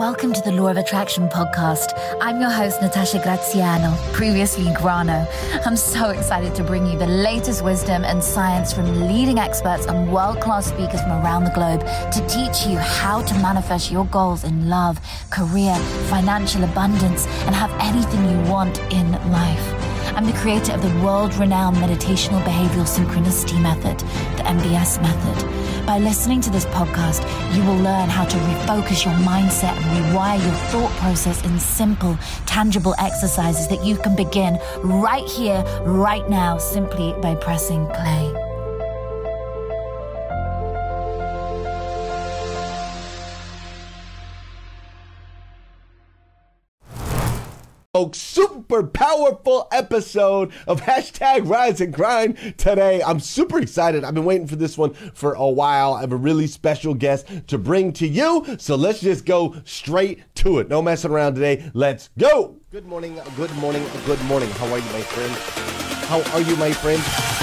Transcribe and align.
Welcome 0.00 0.32
to 0.32 0.40
the 0.40 0.52
Law 0.52 0.68
of 0.68 0.78
Attraction 0.78 1.28
podcast. 1.28 1.92
I'm 2.22 2.40
your 2.40 2.48
host, 2.48 2.80
Natasha 2.80 3.20
Graziano, 3.22 3.94
previously 4.14 4.72
Grano. 4.72 5.26
I'm 5.66 5.76
so 5.76 6.08
excited 6.08 6.54
to 6.54 6.64
bring 6.64 6.86
you 6.86 6.98
the 6.98 7.06
latest 7.06 7.62
wisdom 7.62 8.02
and 8.04 8.24
science 8.24 8.72
from 8.72 8.86
leading 9.08 9.38
experts 9.38 9.84
and 9.84 10.10
world 10.10 10.40
class 10.40 10.68
speakers 10.68 11.02
from 11.02 11.22
around 11.22 11.44
the 11.44 11.50
globe 11.50 11.80
to 12.12 12.26
teach 12.28 12.66
you 12.66 12.78
how 12.78 13.20
to 13.20 13.34
manifest 13.40 13.92
your 13.92 14.06
goals 14.06 14.42
in 14.42 14.70
love, 14.70 14.98
career, 15.28 15.74
financial 16.08 16.64
abundance, 16.64 17.26
and 17.44 17.54
have 17.54 17.70
anything 17.78 18.24
you 18.24 18.50
want 18.50 18.78
in 18.94 19.12
life. 19.30 19.90
I'm 20.16 20.24
the 20.24 20.32
creator 20.32 20.72
of 20.72 20.80
the 20.80 21.04
world 21.04 21.34
renowned 21.34 21.76
meditational 21.76 22.42
behavioral 22.42 22.88
synchronicity 22.88 23.60
method, 23.60 23.98
the 24.38 24.44
MBS 24.44 25.02
method. 25.02 25.59
By 25.90 25.98
listening 25.98 26.40
to 26.42 26.50
this 26.50 26.66
podcast, 26.66 27.20
you 27.52 27.64
will 27.64 27.74
learn 27.74 28.08
how 28.08 28.24
to 28.24 28.36
refocus 28.36 29.04
your 29.04 29.14
mindset 29.14 29.76
and 29.76 29.84
rewire 30.06 30.40
your 30.40 30.54
thought 30.70 30.92
process 30.98 31.44
in 31.44 31.58
simple, 31.58 32.16
tangible 32.46 32.94
exercises 33.00 33.66
that 33.66 33.84
you 33.84 33.96
can 33.96 34.14
begin 34.14 34.60
right 34.84 35.26
here, 35.26 35.64
right 35.82 36.30
now, 36.30 36.58
simply 36.58 37.12
by 37.20 37.34
pressing 37.34 37.86
play. 37.86 38.39
Folks. 48.00 48.18
Super 48.18 48.82
powerful 48.82 49.68
episode 49.72 50.52
of 50.66 50.80
hashtag 50.80 51.46
Rise 51.46 51.82
and 51.82 51.92
Grind 51.92 52.38
today. 52.56 53.02
I'm 53.02 53.20
super 53.20 53.58
excited. 53.58 54.04
I've 54.04 54.14
been 54.14 54.24
waiting 54.24 54.46
for 54.46 54.56
this 54.56 54.78
one 54.78 54.94
for 54.94 55.34
a 55.34 55.46
while. 55.46 55.92
I 55.92 56.00
have 56.00 56.12
a 56.12 56.16
really 56.16 56.46
special 56.46 56.94
guest 56.94 57.26
to 57.48 57.58
bring 57.58 57.92
to 57.94 58.06
you. 58.06 58.56
So 58.58 58.74
let's 58.74 59.00
just 59.00 59.26
go 59.26 59.54
straight 59.64 60.22
to 60.36 60.60
it. 60.60 60.68
No 60.70 60.80
messing 60.80 61.10
around 61.10 61.34
today. 61.34 61.70
Let's 61.74 62.08
go. 62.16 62.56
Good 62.70 62.86
morning. 62.86 63.20
Good 63.36 63.54
morning. 63.56 63.84
Good 64.06 64.22
morning. 64.22 64.48
How 64.52 64.72
are 64.72 64.78
you, 64.78 64.92
my 64.92 65.02
friend? 65.02 65.34
How 66.06 66.22
are 66.32 66.40
you, 66.40 66.56
my 66.56 66.72
friend? 66.72 67.39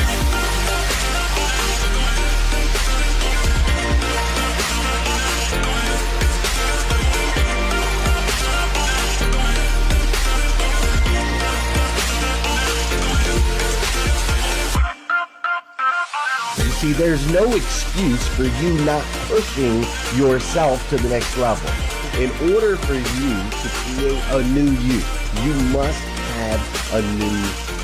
See, 16.88 16.94
there's 16.94 17.30
no 17.34 17.54
excuse 17.54 18.26
for 18.30 18.46
you 18.46 18.86
not 18.86 19.04
pushing 19.28 19.84
yourself 20.18 20.90
to 20.90 20.96
the 20.96 21.10
next 21.10 21.38
level. 21.38 21.70
In 22.18 22.32
order 22.54 22.78
for 22.78 22.94
you 22.94 23.02
to 23.02 23.70
create 23.84 24.24
a 24.32 24.42
new 24.54 24.72
you, 24.72 25.02
you 25.44 25.54
must 25.74 26.00
have 26.00 26.94
a 26.94 27.02
new 27.02 27.42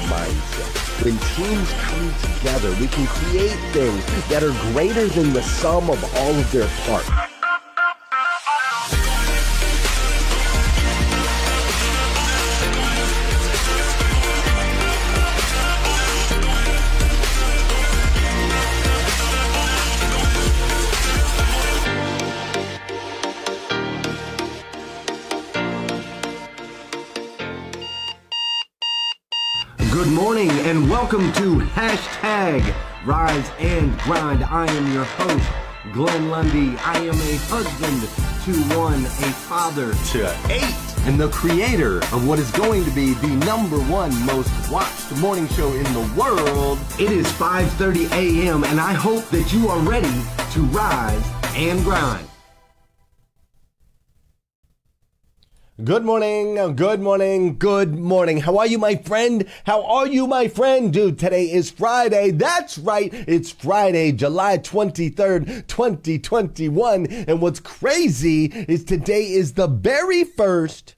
mindset. 0.07 1.03
When 1.03 1.17
teams 1.35 1.69
come 1.73 2.13
together, 2.37 2.69
we 2.79 2.87
can 2.87 3.05
create 3.07 3.59
things 3.73 4.05
that 4.29 4.41
are 4.41 4.53
greater 4.71 5.07
than 5.07 5.33
the 5.33 5.43
sum 5.43 5.89
of 5.89 6.01
all 6.15 6.35
of 6.35 6.51
their 6.53 6.69
parts. 6.85 7.22
Welcome 31.13 31.31
to 31.33 31.63
hashtag 31.65 32.73
Rise 33.05 33.51
and 33.59 33.95
Grind. 33.99 34.43
I 34.45 34.65
am 34.65 34.91
your 34.93 35.03
host, 35.03 35.47
Glenn 35.91 36.29
Lundy. 36.31 36.75
I 36.79 36.97
am 36.97 37.13
a 37.13 37.35
husband 37.49 38.01
to 38.45 38.75
one, 38.75 39.05
a 39.05 39.31
father 39.45 39.93
to 39.93 40.51
eight, 40.51 40.73
and 41.05 41.19
the 41.19 41.29
creator 41.29 41.97
of 41.97 42.27
what 42.27 42.39
is 42.39 42.49
going 42.53 42.83
to 42.85 42.91
be 42.91 43.13
the 43.13 43.27
number 43.45 43.77
one 43.77 44.11
most 44.25 44.49
watched 44.71 45.15
morning 45.17 45.47
show 45.49 45.71
in 45.73 45.83
the 45.83 46.13
world. 46.17 46.79
It 46.99 47.11
is 47.11 47.27
5:30 47.33 48.11
a.m. 48.11 48.63
and 48.63 48.79
I 48.79 48.93
hope 48.93 49.25
that 49.29 49.53
you 49.53 49.67
are 49.67 49.79
ready 49.81 50.23
to 50.53 50.61
rise 50.61 51.23
and 51.55 51.83
grind. 51.83 52.32
Good 55.81 56.05
morning, 56.05 56.75
good 56.75 57.01
morning, 57.01 57.57
good 57.57 57.95
morning. 57.97 58.41
How 58.41 58.59
are 58.59 58.67
you, 58.67 58.77
my 58.77 58.95
friend? 58.95 59.43
How 59.63 59.83
are 59.83 60.05
you, 60.05 60.27
my 60.27 60.47
friend? 60.47 60.93
Dude, 60.93 61.17
today 61.17 61.51
is 61.51 61.71
Friday. 61.71 62.29
That's 62.29 62.77
right. 62.77 63.11
It's 63.11 63.49
Friday, 63.49 64.11
July 64.11 64.59
23rd, 64.59 65.65
2021. 65.65 67.07
And 67.07 67.41
what's 67.41 67.59
crazy 67.59 68.45
is 68.45 68.83
today 68.83 69.31
is 69.31 69.53
the 69.53 69.65
very 69.65 70.23
first 70.23 70.93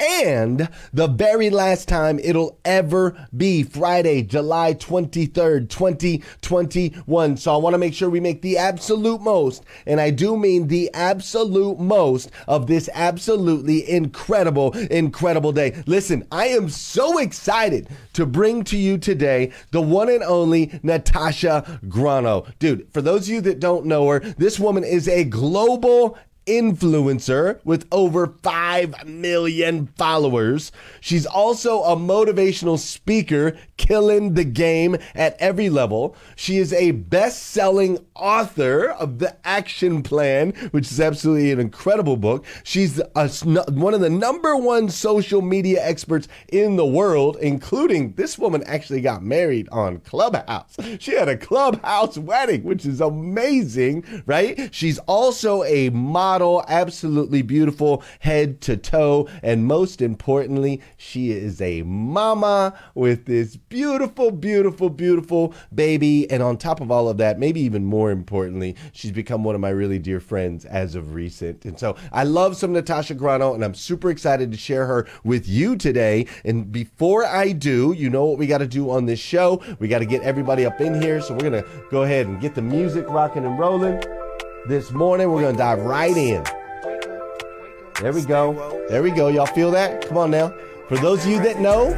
and 0.00 0.68
the 0.92 1.06
very 1.06 1.50
last 1.50 1.88
time 1.88 2.18
it'll 2.18 2.58
ever 2.64 3.26
be 3.36 3.62
Friday, 3.62 4.22
July 4.22 4.74
23rd, 4.74 5.68
2021. 5.68 7.36
So 7.36 7.54
I 7.54 7.56
want 7.56 7.74
to 7.74 7.78
make 7.78 7.94
sure 7.94 8.10
we 8.10 8.20
make 8.20 8.42
the 8.42 8.58
absolute 8.58 9.20
most, 9.20 9.64
and 9.86 10.00
I 10.00 10.10
do 10.10 10.36
mean 10.36 10.68
the 10.68 10.90
absolute 10.94 11.78
most 11.78 12.30
of 12.48 12.66
this 12.66 12.88
absolutely 12.92 13.88
incredible, 13.88 14.72
incredible 14.72 15.52
day. 15.52 15.82
Listen, 15.86 16.26
I 16.32 16.48
am 16.48 16.68
so 16.68 17.18
excited 17.18 17.88
to 18.14 18.26
bring 18.26 18.64
to 18.64 18.76
you 18.76 18.98
today 18.98 19.52
the 19.70 19.80
one 19.80 20.08
and 20.08 20.22
only 20.22 20.78
Natasha 20.82 21.80
Grano. 21.88 22.46
Dude, 22.58 22.88
for 22.92 23.00
those 23.00 23.28
of 23.28 23.34
you 23.34 23.40
that 23.42 23.60
don't 23.60 23.86
know 23.86 24.08
her, 24.08 24.20
this 24.20 24.58
woman 24.58 24.84
is 24.84 25.08
a 25.08 25.24
global 25.24 26.18
influencer 26.46 27.60
with 27.64 27.86
over 27.90 28.34
5 28.42 29.06
million 29.06 29.86
followers. 29.96 30.72
She's 31.00 31.26
also 31.26 31.82
a 31.82 31.96
motivational 31.96 32.78
speaker, 32.78 33.56
killing 33.76 34.34
the 34.34 34.44
game 34.44 34.96
at 35.14 35.36
every 35.38 35.70
level. 35.70 36.16
She 36.36 36.58
is 36.58 36.72
a 36.72 36.92
best 36.92 37.42
selling 37.44 38.04
author 38.14 38.90
of 38.90 39.18
The 39.18 39.36
Action 39.46 40.02
Plan, 40.02 40.52
which 40.70 40.90
is 40.90 41.00
absolutely 41.00 41.52
an 41.52 41.60
incredible 41.60 42.16
book. 42.16 42.44
She's 42.62 43.00
a, 43.14 43.28
one 43.70 43.94
of 43.94 44.00
the 44.00 44.10
number 44.10 44.56
one 44.56 44.88
social 44.88 45.42
media 45.42 45.84
experts 45.84 46.28
in 46.48 46.76
the 46.76 46.86
world, 46.86 47.36
including 47.40 48.14
this 48.14 48.38
woman 48.38 48.62
actually 48.64 49.00
got 49.00 49.22
married 49.22 49.68
on 49.70 50.00
Clubhouse. 50.00 50.76
She 50.98 51.12
had 51.14 51.28
a 51.28 51.36
Clubhouse 51.36 52.18
wedding, 52.18 52.64
which 52.64 52.86
is 52.86 53.00
amazing, 53.00 54.22
right? 54.26 54.74
She's 54.74 54.98
also 55.00 55.64
a 55.64 55.90
model 55.90 56.33
model, 56.34 56.64
absolutely 56.66 57.42
beautiful 57.42 58.02
head 58.18 58.60
to 58.60 58.76
toe. 58.76 59.28
And 59.40 59.66
most 59.66 60.02
importantly, 60.02 60.80
she 60.96 61.30
is 61.30 61.60
a 61.60 61.82
mama 61.82 62.76
with 62.96 63.26
this 63.26 63.54
beautiful, 63.54 64.32
beautiful, 64.32 64.90
beautiful 64.90 65.54
baby. 65.72 66.28
And 66.28 66.42
on 66.42 66.56
top 66.56 66.80
of 66.80 66.90
all 66.90 67.08
of 67.08 67.18
that, 67.18 67.38
maybe 67.38 67.60
even 67.60 67.84
more 67.84 68.10
importantly, 68.10 68.74
she's 68.92 69.12
become 69.12 69.44
one 69.44 69.54
of 69.54 69.60
my 69.60 69.68
really 69.68 70.00
dear 70.00 70.18
friends 70.18 70.64
as 70.64 70.96
of 70.96 71.14
recent. 71.14 71.64
And 71.66 71.78
so 71.78 71.94
I 72.10 72.24
love 72.24 72.56
some 72.56 72.72
Natasha 72.72 73.14
Grano, 73.14 73.54
and 73.54 73.64
I'm 73.64 73.74
super 73.74 74.10
excited 74.10 74.50
to 74.50 74.58
share 74.58 74.86
her 74.86 75.06
with 75.22 75.46
you 75.46 75.76
today. 75.76 76.26
And 76.44 76.72
before 76.72 77.24
I 77.24 77.52
do, 77.52 77.94
you 77.96 78.10
know 78.10 78.24
what 78.24 78.38
we 78.38 78.48
got 78.48 78.58
to 78.58 78.66
do 78.66 78.90
on 78.90 79.06
this 79.06 79.20
show? 79.20 79.62
We 79.78 79.86
got 79.86 80.00
to 80.00 80.06
get 80.06 80.22
everybody 80.22 80.66
up 80.66 80.80
in 80.80 81.00
here. 81.00 81.20
So 81.20 81.32
we're 81.34 81.48
going 81.48 81.62
to 81.62 81.68
go 81.92 82.02
ahead 82.02 82.26
and 82.26 82.40
get 82.40 82.56
the 82.56 82.62
music 82.62 83.08
rocking 83.08 83.44
and 83.44 83.56
rolling 83.56 84.02
this 84.66 84.92
morning. 84.92 85.30
We're 85.30 85.42
going 85.42 85.54
to 85.54 85.58
dive 85.58 85.80
right 85.80 86.16
in. 86.16 86.44
There 88.00 88.12
we 88.12 88.22
go. 88.22 88.84
There 88.88 89.02
we 89.02 89.10
go. 89.10 89.28
Y'all 89.28 89.46
feel 89.46 89.70
that? 89.72 90.08
Come 90.08 90.18
on 90.18 90.30
now. 90.30 90.54
For 90.88 90.96
those 90.96 91.24
of 91.24 91.30
you 91.30 91.38
that 91.40 91.60
know, 91.60 91.90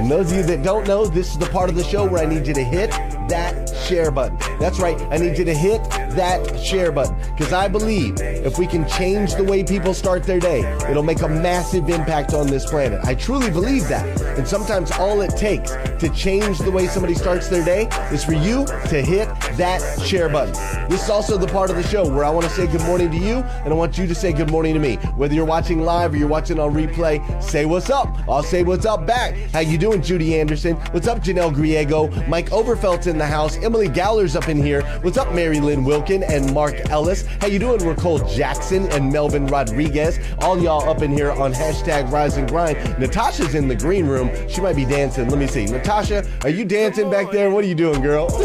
and 0.00 0.10
those 0.10 0.32
of 0.32 0.38
you 0.38 0.42
that 0.44 0.62
don't 0.62 0.88
know, 0.88 1.04
this 1.04 1.30
is 1.30 1.36
the 1.36 1.44
part 1.44 1.68
of 1.68 1.76
the 1.76 1.84
show 1.84 2.06
where 2.06 2.22
I 2.22 2.26
need 2.26 2.46
you 2.46 2.54
to 2.54 2.64
hit 2.64 2.90
that 3.28 3.68
share 3.86 4.10
button. 4.10 4.38
That's 4.58 4.78
right. 4.78 4.98
I 5.10 5.18
need 5.18 5.36
you 5.36 5.44
to 5.44 5.54
hit 5.54 5.82
that 5.90 6.58
share 6.58 6.90
button 6.90 7.16
because 7.36 7.52
I 7.52 7.68
believe 7.68 8.18
if 8.20 8.58
we 8.58 8.66
can 8.66 8.88
change 8.88 9.34
the 9.34 9.44
way 9.44 9.62
people 9.62 9.92
start 9.92 10.24
their 10.24 10.40
day, 10.40 10.60
it'll 10.88 11.02
make 11.02 11.20
a 11.20 11.28
massive 11.28 11.88
impact 11.88 12.32
on 12.34 12.46
this 12.46 12.64
planet. 12.68 13.00
I 13.04 13.14
truly 13.14 13.50
believe 13.50 13.88
that. 13.88 14.06
And 14.38 14.46
sometimes 14.46 14.90
all 14.92 15.20
it 15.20 15.36
takes 15.36 15.72
to 15.72 16.08
change 16.14 16.58
the 16.58 16.70
way 16.70 16.86
somebody 16.86 17.14
starts 17.14 17.48
their 17.48 17.64
day 17.64 17.88
is 18.12 18.24
for 18.24 18.32
you 18.32 18.66
to 18.66 19.02
hit 19.02 19.28
that 19.56 19.80
share 20.04 20.28
button. 20.28 20.54
This 20.88 21.04
is 21.04 21.10
also 21.10 21.36
the 21.36 21.46
part 21.48 21.70
of 21.70 21.76
the 21.76 21.86
show 21.86 22.08
where 22.08 22.24
I 22.24 22.30
want 22.30 22.46
to 22.46 22.52
say 22.52 22.66
good 22.66 22.82
morning 22.82 23.10
to 23.10 23.18
you 23.18 23.36
and 23.36 23.72
I 23.72 23.76
want 23.76 23.98
you 23.98 24.06
to 24.06 24.14
say 24.14 24.32
good 24.32 24.50
morning 24.50 24.74
to 24.74 24.80
me. 24.80 24.96
Whether 25.16 25.34
you're 25.34 25.44
watching 25.44 25.82
live 25.82 26.14
or 26.14 26.16
you're 26.16 26.28
watching 26.28 26.58
on 26.58 26.72
replay, 26.72 27.20
say 27.42 27.66
what's 27.66 27.90
up. 27.90 28.08
I'll 28.28 28.42
say 28.42 28.62
what's 28.62 28.86
up 28.86 29.06
back. 29.06 29.34
How 29.52 29.60
you 29.60 29.78
doing, 29.78 29.89
Judy 29.98 30.38
Anderson? 30.38 30.76
What's 30.92 31.08
up, 31.08 31.18
Janelle 31.18 31.54
Griego? 31.54 32.28
Mike 32.28 32.50
Overfelt's 32.50 33.06
in 33.06 33.18
the 33.18 33.26
house. 33.26 33.56
Emily 33.56 33.88
Gowler's 33.88 34.36
up 34.36 34.48
in 34.48 34.62
here. 34.62 34.82
What's 35.02 35.18
up, 35.18 35.32
Mary 35.34 35.60
Lynn 35.60 35.84
Wilkin 35.84 36.22
and 36.22 36.52
Mark 36.52 36.74
Ellis. 36.90 37.26
How 37.40 37.46
you 37.46 37.58
doing, 37.58 37.84
Nicole 37.84 38.18
Jackson 38.18 38.90
and 38.92 39.12
Melvin 39.12 39.46
Rodriguez? 39.46 40.18
All 40.40 40.60
y'all 40.60 40.88
up 40.88 41.02
in 41.02 41.10
here 41.10 41.32
on 41.32 41.52
hashtag 41.52 42.10
Rise 42.10 42.36
and 42.36 42.48
Grind. 42.48 42.76
Natasha's 42.98 43.54
in 43.54 43.68
the 43.68 43.76
green 43.76 44.06
room. 44.06 44.30
She 44.48 44.60
might 44.60 44.76
be 44.76 44.84
dancing. 44.84 45.28
Let 45.28 45.38
me 45.38 45.46
see. 45.46 45.66
Natasha, 45.66 46.26
are 46.42 46.50
you 46.50 46.64
dancing 46.64 47.10
back 47.10 47.30
there? 47.30 47.50
What 47.50 47.64
are 47.64 47.68
you 47.68 47.74
doing, 47.74 48.00
girl? 48.00 48.28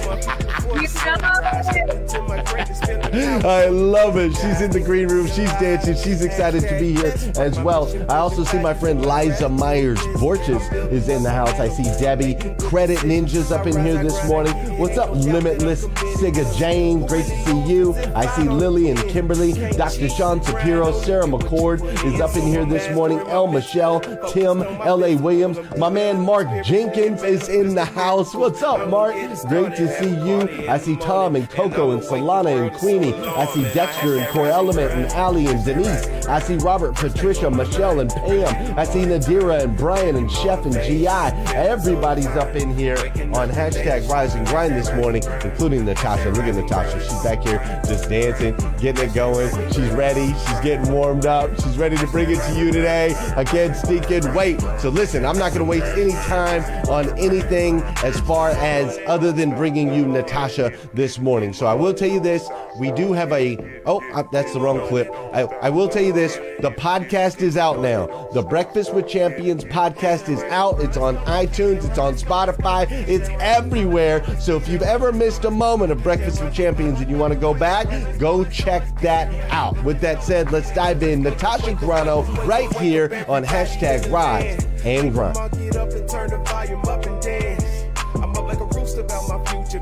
I 3.15 3.67
love 3.67 4.17
it. 4.17 4.35
She's 4.35 4.61
in 4.61 4.71
the 4.71 4.79
green 4.79 5.07
room. 5.07 5.27
She's 5.27 5.51
dancing. 5.51 5.95
She's 5.95 6.21
excited 6.21 6.63
to 6.63 6.79
be 6.79 6.93
here 6.93 7.13
as 7.37 7.57
well. 7.59 7.89
I 8.11 8.17
also 8.17 8.43
see 8.43 8.59
my 8.59 8.73
friend 8.73 9.05
Liza 9.05 9.47
Myers 9.47 10.01
Borges 10.19 10.61
is 10.91 11.07
in 11.07 11.24
the 11.25 11.31
house. 11.31 11.59
I 11.59 11.69
see 11.69 11.83
Debbie 11.99 12.35
Credit 12.59 12.99
Ninjas 12.99 13.51
up 13.51 13.65
in 13.65 13.83
here 13.83 14.01
this 14.01 14.27
morning. 14.27 14.53
What's 14.77 14.97
up, 14.97 15.09
Limitless 15.09 15.85
Siga 16.19 16.45
Jane? 16.55 17.07
Great 17.07 17.25
to 17.25 17.45
see 17.45 17.61
you. 17.63 17.95
I 18.13 18.27
see 18.27 18.43
Lily 18.43 18.91
and 18.91 18.99
Kimberly. 19.09 19.53
Dr. 19.71 20.07
Sean 20.07 20.39
Shapiro, 20.43 20.91
Sarah 20.91 21.25
McCord 21.25 21.81
is 22.05 22.21
up 22.21 22.35
in 22.35 22.43
here 22.43 22.63
this 22.63 22.93
morning. 22.93 23.19
El 23.27 23.47
Michelle, 23.47 24.01
Tim, 24.29 24.61
L.A. 24.61 25.15
Williams. 25.15 25.57
My 25.77 25.89
man 25.89 26.21
Mark 26.21 26.47
Jenkins 26.63 27.23
is 27.23 27.49
in 27.49 27.73
the 27.73 27.85
house. 27.85 28.35
What's 28.35 28.61
up, 28.61 28.87
Mark? 28.87 29.15
Great 29.47 29.75
to 29.77 29.87
see 29.99 30.09
you. 30.09 30.69
I 30.69 30.77
see 30.77 30.95
Tom 30.97 31.35
and 31.35 31.49
Coco 31.49 31.89
and 31.91 32.03
Solana 32.03 32.67
and 32.67 32.71
Queenie. 32.77 33.15
I 33.15 33.47
see 33.47 33.63
Dexter 33.73 34.17
and 34.17 34.27
Core 34.27 34.47
Element 34.47 34.91
and 34.91 35.11
Ali 35.13 35.47
and 35.47 35.65
Denise. 35.65 36.05
I 36.27 36.39
see 36.39 36.57
Robert, 36.57 36.93
Patricia, 36.93 37.49
Michelle, 37.49 37.99
and 37.99 38.11
Pam. 38.11 38.77
I 38.77 38.83
see 38.83 38.99
Nadira 38.99 39.63
and 39.63 39.75
Brian 39.75 40.15
and 40.15 40.31
Chef 40.31 40.65
and 40.65 40.75
GI. 40.83 41.14
Everybody's 41.15 42.27
up 42.27 42.53
in 42.55 42.75
here 42.75 42.97
on 42.97 43.49
hashtag 43.49 44.07
Rise 44.09 44.35
and 44.35 44.45
Grind 44.47 44.75
this 44.75 44.91
morning, 44.93 45.23
including 45.45 45.85
Natasha. 45.85 46.29
Look 46.29 46.43
at 46.43 46.55
Natasha. 46.55 46.99
She's 46.99 47.23
back 47.23 47.41
here 47.41 47.81
just 47.87 48.09
dancing, 48.09 48.53
getting 48.79 49.09
it 49.09 49.13
going. 49.13 49.49
She's 49.71 49.89
ready. 49.91 50.33
She's 50.33 50.59
getting 50.59 50.91
warmed 50.91 51.25
up. 51.25 51.49
She's 51.61 51.77
ready 51.77 51.95
to 51.97 52.07
bring 52.07 52.29
it 52.31 52.41
to 52.41 52.59
you 52.59 52.69
today. 52.69 53.15
Again, 53.37 53.73
stinking 53.73 54.33
wait. 54.33 54.59
So 54.79 54.89
listen, 54.89 55.25
I'm 55.25 55.37
not 55.37 55.53
going 55.53 55.59
to 55.59 55.63
waste 55.63 55.85
any 55.97 56.11
time 56.11 56.63
on 56.89 57.17
anything 57.17 57.81
as 58.03 58.19
far 58.21 58.49
as 58.49 58.99
other 59.07 59.31
than 59.31 59.55
bringing 59.55 59.93
you 59.93 60.05
Natasha 60.05 60.73
this 60.93 61.17
morning. 61.17 61.53
So 61.53 61.65
I 61.65 61.75
will 61.75 61.93
tell 61.93 62.09
you 62.09 62.19
this. 62.19 62.45
We 62.77 62.91
do 62.91 63.13
have 63.13 63.31
a, 63.31 63.81
oh, 63.85 64.01
uh, 64.13 64.23
that's 64.33 64.51
the 64.51 64.59
wrong 64.59 64.85
clip. 64.89 65.09
I, 65.33 65.43
I 65.61 65.69
will 65.69 65.87
tell 65.87 66.03
you 66.03 66.11
this. 66.11 66.35
The 66.59 66.71
podcast 66.71 67.41
is 67.41 67.55
out 67.55 67.79
now. 67.79 68.27
The 68.33 68.41
Breakfast 68.41 68.93
with 68.93 69.07
Champions 69.07 69.63
podcast 69.63 70.27
is 70.27 70.43
out. 70.43 70.81
It's 70.81 70.97
on 70.97 71.04
iTunes. 71.13 71.87
It's 71.87 71.99
on 71.99 72.15
Spotify. 72.15 72.89
It's 73.07 73.29
everywhere. 73.39 74.25
So 74.39 74.57
if 74.57 74.67
you've 74.67 74.81
ever 74.81 75.11
missed 75.11 75.45
a 75.45 75.51
moment 75.51 75.91
of 75.91 76.01
Breakfast 76.01 76.43
with 76.43 76.53
Champions 76.53 76.99
and 76.99 77.09
you 77.09 77.17
want 77.17 77.33
to 77.33 77.39
go 77.39 77.53
back, 77.53 77.87
go 78.17 78.43
check 78.45 78.83
that 79.01 79.31
out. 79.51 79.81
With 79.83 80.01
that 80.01 80.23
said, 80.23 80.51
let's 80.51 80.73
dive 80.73 81.03
in. 81.03 81.21
Natasha 81.21 81.75
Grano 81.75 82.23
right 82.45 82.71
here 82.77 83.25
on 83.27 83.43
hashtag 83.45 84.11
Rise 84.11 84.65
and 84.83 85.13
Grind. 85.13 85.35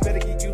Better 0.02 0.20
get 0.20 0.28
used 0.28 0.42
to 0.42 0.42
the 0.42 0.42
routine. 0.42 0.53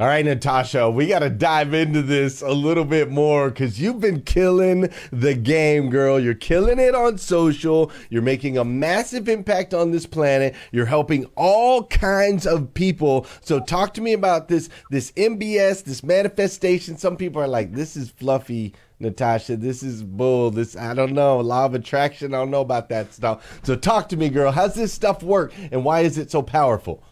All 0.00 0.06
right, 0.06 0.24
Natasha, 0.24 0.88
we 0.88 1.08
got 1.08 1.20
to 1.20 1.30
dive 1.30 1.74
into 1.74 2.02
this 2.02 2.40
a 2.40 2.52
little 2.52 2.84
bit 2.84 3.10
more 3.10 3.50
because 3.50 3.80
you've 3.80 3.98
been 3.98 4.22
killing 4.22 4.90
the 5.10 5.34
game, 5.34 5.90
girl. 5.90 6.20
You're 6.20 6.34
killing 6.34 6.78
it 6.78 6.94
on 6.94 7.18
social. 7.18 7.90
You're 8.08 8.22
making 8.22 8.56
a 8.56 8.64
massive 8.64 9.28
impact 9.28 9.74
on 9.74 9.90
this 9.90 10.06
planet. 10.06 10.54
You're 10.70 10.86
helping 10.86 11.24
all 11.34 11.82
kinds 11.88 12.46
of 12.46 12.72
people. 12.74 13.26
So 13.40 13.58
talk 13.58 13.92
to 13.94 14.00
me 14.00 14.12
about 14.12 14.46
this 14.46 14.68
this 14.88 15.10
MBS, 15.12 15.82
this 15.82 16.04
manifestation. 16.04 16.96
Some 16.96 17.16
people 17.16 17.42
are 17.42 17.48
like, 17.48 17.72
this 17.72 17.96
is 17.96 18.10
fluffy. 18.10 18.76
Natasha, 19.00 19.56
this 19.56 19.82
is 19.82 20.04
bull. 20.04 20.52
This 20.52 20.76
I 20.76 20.94
don't 20.94 21.12
know. 21.12 21.40
Law 21.40 21.64
of 21.64 21.74
attraction. 21.74 22.34
I 22.34 22.38
don't 22.38 22.52
know 22.52 22.60
about 22.60 22.88
that 22.90 23.12
stuff. 23.12 23.60
So 23.64 23.74
talk 23.74 24.08
to 24.10 24.16
me, 24.16 24.28
girl. 24.28 24.52
How's 24.52 24.76
this 24.76 24.92
stuff 24.92 25.24
work 25.24 25.52
and 25.72 25.84
why 25.84 26.02
is 26.02 26.18
it 26.18 26.30
so 26.30 26.40
powerful? 26.40 27.02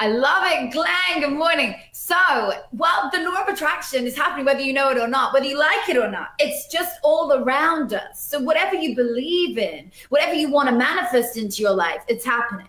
I 0.00 0.06
love 0.06 0.44
it. 0.46 0.72
Glenn, 0.72 1.20
good 1.20 1.36
morning. 1.36 1.74
So, 1.90 2.14
well, 2.72 3.10
the 3.12 3.20
law 3.20 3.42
of 3.42 3.48
attraction 3.48 4.06
is 4.06 4.16
happening 4.16 4.46
whether 4.46 4.60
you 4.60 4.72
know 4.72 4.90
it 4.90 4.98
or 4.98 5.08
not, 5.08 5.34
whether 5.34 5.46
you 5.46 5.58
like 5.58 5.88
it 5.88 5.96
or 5.96 6.08
not. 6.08 6.28
It's 6.38 6.68
just 6.68 7.00
all 7.02 7.32
around 7.32 7.92
us. 7.92 8.24
So, 8.24 8.38
whatever 8.38 8.76
you 8.76 8.94
believe 8.94 9.58
in, 9.58 9.90
whatever 10.08 10.34
you 10.34 10.50
want 10.50 10.68
to 10.68 10.74
manifest 10.74 11.36
into 11.36 11.62
your 11.62 11.74
life, 11.74 12.04
it's 12.06 12.24
happening. 12.24 12.68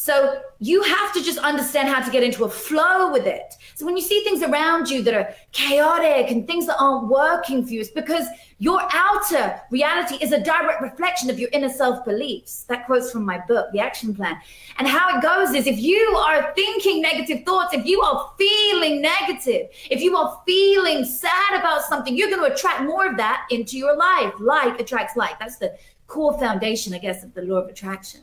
So 0.00 0.40
you 0.60 0.82
have 0.82 1.12
to 1.12 1.22
just 1.22 1.36
understand 1.40 1.90
how 1.90 2.02
to 2.02 2.10
get 2.10 2.22
into 2.22 2.44
a 2.44 2.48
flow 2.48 3.12
with 3.12 3.26
it. 3.26 3.52
So 3.74 3.84
when 3.84 3.98
you 3.98 4.02
see 4.02 4.24
things 4.24 4.42
around 4.42 4.88
you 4.88 5.02
that 5.02 5.12
are 5.12 5.34
chaotic 5.52 6.30
and 6.30 6.46
things 6.46 6.66
that 6.68 6.78
aren't 6.80 7.08
working 7.08 7.66
for 7.66 7.70
you, 7.74 7.82
it's 7.82 7.90
because 7.90 8.24
your 8.56 8.80
outer 8.94 9.60
reality 9.70 10.16
is 10.22 10.32
a 10.32 10.42
direct 10.42 10.80
reflection 10.80 11.28
of 11.28 11.38
your 11.38 11.50
inner 11.52 11.68
self 11.68 12.02
beliefs. 12.06 12.62
That 12.62 12.86
quote's 12.86 13.12
from 13.12 13.26
my 13.26 13.44
book, 13.46 13.72
The 13.72 13.80
Action 13.80 14.14
Plan. 14.14 14.38
And 14.78 14.88
how 14.88 15.18
it 15.18 15.22
goes 15.22 15.54
is 15.54 15.66
if 15.66 15.78
you 15.78 16.00
are 16.16 16.50
thinking 16.54 17.02
negative 17.02 17.44
thoughts, 17.44 17.74
if 17.74 17.84
you 17.84 18.00
are 18.00 18.32
feeling 18.38 19.02
negative, 19.02 19.68
if 19.90 20.00
you 20.00 20.16
are 20.16 20.40
feeling 20.46 21.04
sad 21.04 21.58
about 21.58 21.82
something, 21.82 22.16
you're 22.16 22.30
going 22.30 22.48
to 22.48 22.54
attract 22.54 22.84
more 22.84 23.06
of 23.06 23.18
that 23.18 23.46
into 23.50 23.76
your 23.76 23.94
life. 23.94 24.32
Like 24.40 24.80
attracts 24.80 25.14
like. 25.14 25.38
That's 25.38 25.58
the 25.58 25.76
core 26.06 26.38
foundation, 26.38 26.94
I 26.94 26.98
guess, 27.00 27.22
of 27.22 27.34
the 27.34 27.42
law 27.42 27.56
of 27.56 27.68
attraction. 27.68 28.22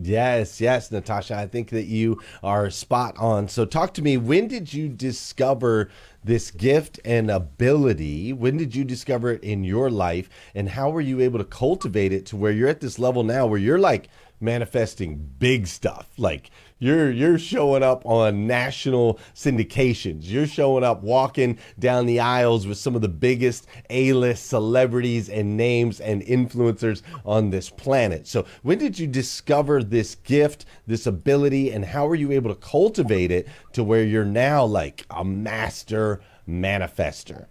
Yes, 0.00 0.60
yes, 0.60 0.90
Natasha. 0.90 1.36
I 1.36 1.46
think 1.46 1.70
that 1.70 1.84
you 1.84 2.20
are 2.42 2.68
spot 2.68 3.16
on. 3.16 3.46
So, 3.48 3.64
talk 3.64 3.94
to 3.94 4.02
me. 4.02 4.16
When 4.16 4.48
did 4.48 4.74
you 4.74 4.88
discover 4.88 5.88
this 6.24 6.50
gift 6.50 6.98
and 7.04 7.30
ability? 7.30 8.32
When 8.32 8.56
did 8.56 8.74
you 8.74 8.84
discover 8.84 9.30
it 9.32 9.44
in 9.44 9.62
your 9.62 9.90
life? 9.90 10.28
And 10.52 10.70
how 10.70 10.90
were 10.90 11.00
you 11.00 11.20
able 11.20 11.38
to 11.38 11.44
cultivate 11.44 12.12
it 12.12 12.26
to 12.26 12.36
where 12.36 12.50
you're 12.50 12.68
at 12.68 12.80
this 12.80 12.98
level 12.98 13.22
now 13.22 13.46
where 13.46 13.58
you're 13.58 13.78
like 13.78 14.08
manifesting 14.44 15.30
big 15.38 15.66
stuff? 15.66 16.08
Like 16.18 16.50
you're 16.78 17.10
you're 17.10 17.38
showing 17.38 17.82
up 17.82 18.04
on 18.04 18.46
national 18.46 19.18
syndications. 19.34 20.24
You're 20.24 20.46
showing 20.46 20.84
up 20.84 21.02
walking 21.02 21.58
down 21.78 22.06
the 22.06 22.20
aisles 22.20 22.66
with 22.66 22.78
some 22.78 22.94
of 22.94 23.00
the 23.00 23.08
biggest 23.08 23.66
A-list 23.90 24.46
celebrities 24.46 25.28
and 25.28 25.56
names 25.56 26.00
and 26.00 26.22
influencers 26.22 27.02
on 27.24 27.50
this 27.50 27.70
planet. 27.70 28.26
So, 28.26 28.44
when 28.62 28.78
did 28.78 28.98
you 28.98 29.06
discover 29.06 29.82
this 29.82 30.14
gift, 30.14 30.66
this 30.86 31.06
ability, 31.06 31.72
and 31.72 31.84
how 31.84 32.06
were 32.06 32.14
you 32.14 32.32
able 32.32 32.52
to 32.52 32.60
cultivate 32.60 33.30
it 33.30 33.48
to 33.72 33.82
where 33.82 34.04
you're 34.04 34.24
now 34.24 34.64
like 34.64 35.06
a 35.10 35.24
master 35.24 36.20
manifester? 36.46 37.46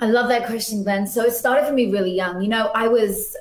I 0.00 0.06
love 0.06 0.28
that 0.28 0.46
question, 0.46 0.84
Glenn. 0.84 1.06
So 1.06 1.24
it 1.24 1.32
started 1.32 1.66
for 1.66 1.72
me 1.72 1.90
really 1.90 2.12
young. 2.12 2.40
You 2.40 2.48
know, 2.48 2.70
I 2.74 2.86
was 2.86 3.36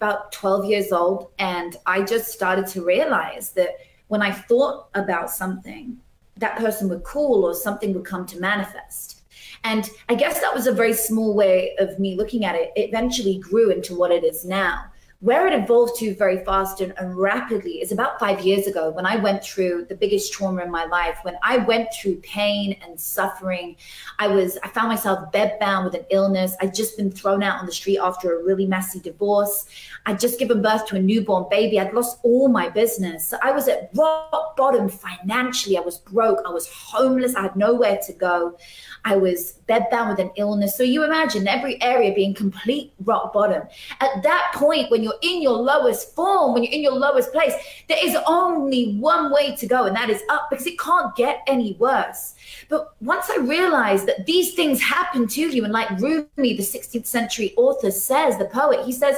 about 0.00 0.32
12 0.32 0.64
years 0.64 0.92
old. 0.92 1.30
And 1.38 1.76
I 1.84 2.02
just 2.02 2.28
started 2.28 2.66
to 2.68 2.82
realize 2.82 3.50
that 3.50 3.76
when 4.08 4.22
I 4.22 4.32
thought 4.32 4.88
about 4.94 5.30
something, 5.30 5.98
that 6.38 6.56
person 6.56 6.88
would 6.88 7.04
call 7.04 7.44
or 7.44 7.54
something 7.54 7.92
would 7.92 8.06
come 8.06 8.24
to 8.26 8.40
manifest. 8.40 9.22
And 9.62 9.90
I 10.08 10.14
guess 10.14 10.40
that 10.40 10.54
was 10.54 10.66
a 10.66 10.72
very 10.72 10.94
small 10.94 11.34
way 11.34 11.76
of 11.78 11.98
me 11.98 12.16
looking 12.16 12.46
at 12.46 12.54
it. 12.54 12.72
It 12.76 12.88
eventually 12.88 13.38
grew 13.38 13.70
into 13.70 13.94
what 13.94 14.10
it 14.10 14.24
is 14.24 14.44
now 14.44 14.89
where 15.20 15.46
it 15.46 15.52
evolved 15.52 15.98
to 15.98 16.14
very 16.14 16.42
fast 16.44 16.80
and, 16.80 16.94
and, 16.96 17.14
rapidly 17.14 17.82
is 17.82 17.92
about 17.92 18.18
five 18.18 18.40
years 18.40 18.66
ago 18.66 18.88
when 18.88 19.04
I 19.04 19.16
went 19.16 19.44
through 19.44 19.84
the 19.90 19.94
biggest 19.94 20.32
trauma 20.32 20.62
in 20.62 20.70
my 20.70 20.86
life. 20.86 21.18
When 21.22 21.36
I 21.42 21.58
went 21.58 21.88
through 21.92 22.16
pain 22.16 22.74
and 22.82 22.98
suffering, 22.98 23.76
I 24.18 24.28
was 24.28 24.56
I 24.64 24.68
found 24.68 24.88
myself 24.88 25.30
bedbound 25.30 25.84
with 25.84 25.94
an 25.94 26.06
illness. 26.10 26.56
I'd 26.62 26.74
just 26.74 26.96
been 26.96 27.10
thrown 27.10 27.42
out 27.42 27.60
on 27.60 27.66
the 27.66 27.72
street 27.72 27.98
after 27.98 28.40
a 28.40 28.42
really 28.42 28.64
messy 28.64 28.98
divorce. 28.98 29.66
I'd 30.06 30.18
just 30.18 30.38
given 30.38 30.62
birth 30.62 30.86
to 30.86 30.96
a 30.96 30.98
newborn 30.98 31.44
baby. 31.50 31.78
I'd 31.78 31.92
lost 31.92 32.18
all 32.22 32.48
my 32.48 32.70
business. 32.70 33.28
So 33.28 33.36
I 33.42 33.52
was 33.52 33.68
at 33.68 33.90
rock 33.94 34.56
bottom 34.56 34.88
financially. 34.88 35.76
I 35.76 35.80
was 35.80 35.98
broke. 35.98 36.38
I 36.46 36.50
was 36.50 36.66
homeless. 36.66 37.34
I 37.34 37.42
had 37.42 37.56
nowhere 37.56 37.98
to 38.06 38.12
go. 38.14 38.56
I 39.04 39.16
was 39.16 39.58
bedbound 39.68 40.10
with 40.10 40.18
an 40.18 40.30
illness. 40.36 40.76
So 40.76 40.82
you 40.82 41.04
imagine 41.04 41.46
every 41.46 41.80
area 41.82 42.14
being 42.14 42.32
complete 42.32 42.94
rock 43.04 43.34
bottom. 43.34 43.62
At 44.00 44.22
that 44.22 44.52
point, 44.54 44.90
when 44.90 45.02
you're 45.02 45.09
in 45.22 45.42
your 45.42 45.56
lowest 45.56 46.14
form, 46.14 46.54
when 46.54 46.62
you're 46.62 46.72
in 46.72 46.82
your 46.82 46.94
lowest 46.96 47.32
place, 47.32 47.54
there 47.88 47.98
is 48.02 48.16
only 48.26 48.96
one 48.96 49.32
way 49.32 49.56
to 49.56 49.66
go, 49.66 49.84
and 49.84 49.96
that 49.96 50.10
is 50.10 50.22
up 50.28 50.48
because 50.50 50.66
it 50.66 50.78
can't 50.78 51.14
get 51.16 51.42
any 51.46 51.74
worse. 51.74 52.34
But 52.68 52.94
once 53.00 53.30
I 53.30 53.38
realized 53.38 54.06
that 54.06 54.26
these 54.26 54.54
things 54.54 54.80
happen 54.80 55.26
to 55.28 55.40
you, 55.40 55.64
and 55.64 55.72
like 55.72 55.90
Rumi, 55.98 56.26
the 56.36 56.62
16th 56.62 57.06
century 57.06 57.54
author, 57.56 57.90
says, 57.90 58.38
the 58.38 58.46
poet, 58.46 58.84
he 58.84 58.92
says, 58.92 59.16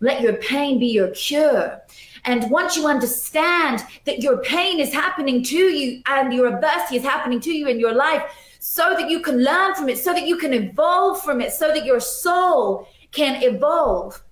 let 0.00 0.20
your 0.20 0.34
pain 0.34 0.78
be 0.78 0.86
your 0.86 1.08
cure. 1.08 1.80
And 2.24 2.50
once 2.50 2.76
you 2.76 2.86
understand 2.86 3.84
that 4.04 4.20
your 4.20 4.38
pain 4.38 4.80
is 4.80 4.92
happening 4.92 5.42
to 5.44 5.56
you 5.56 6.02
and 6.06 6.32
your 6.32 6.46
adversity 6.54 6.96
is 6.96 7.02
happening 7.02 7.40
to 7.40 7.52
you 7.52 7.68
in 7.68 7.80
your 7.80 7.94
life, 7.94 8.22
so 8.60 8.94
that 8.98 9.08
you 9.08 9.20
can 9.20 9.42
learn 9.42 9.74
from 9.74 9.88
it, 9.88 9.98
so 9.98 10.12
that 10.12 10.26
you 10.26 10.36
can 10.36 10.52
evolve 10.52 11.22
from 11.22 11.40
it, 11.40 11.52
so 11.52 11.68
that 11.68 11.84
your 11.84 12.00
soul 12.00 12.88
can 13.12 13.42
evolve. 13.42 14.22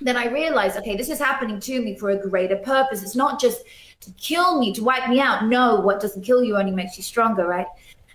Then 0.00 0.16
I 0.16 0.26
realized, 0.28 0.76
okay, 0.78 0.96
this 0.96 1.08
is 1.08 1.18
happening 1.18 1.60
to 1.60 1.82
me 1.82 1.96
for 1.96 2.10
a 2.10 2.16
greater 2.16 2.56
purpose. 2.56 3.02
It's 3.02 3.16
not 3.16 3.40
just 3.40 3.62
to 4.00 4.10
kill 4.12 4.58
me, 4.58 4.72
to 4.74 4.82
wipe 4.82 5.08
me 5.08 5.20
out. 5.20 5.46
No, 5.46 5.80
what 5.80 6.00
doesn't 6.00 6.22
kill 6.22 6.42
you 6.42 6.56
only 6.56 6.72
makes 6.72 6.96
you 6.96 7.02
stronger, 7.02 7.46
right? 7.46 7.66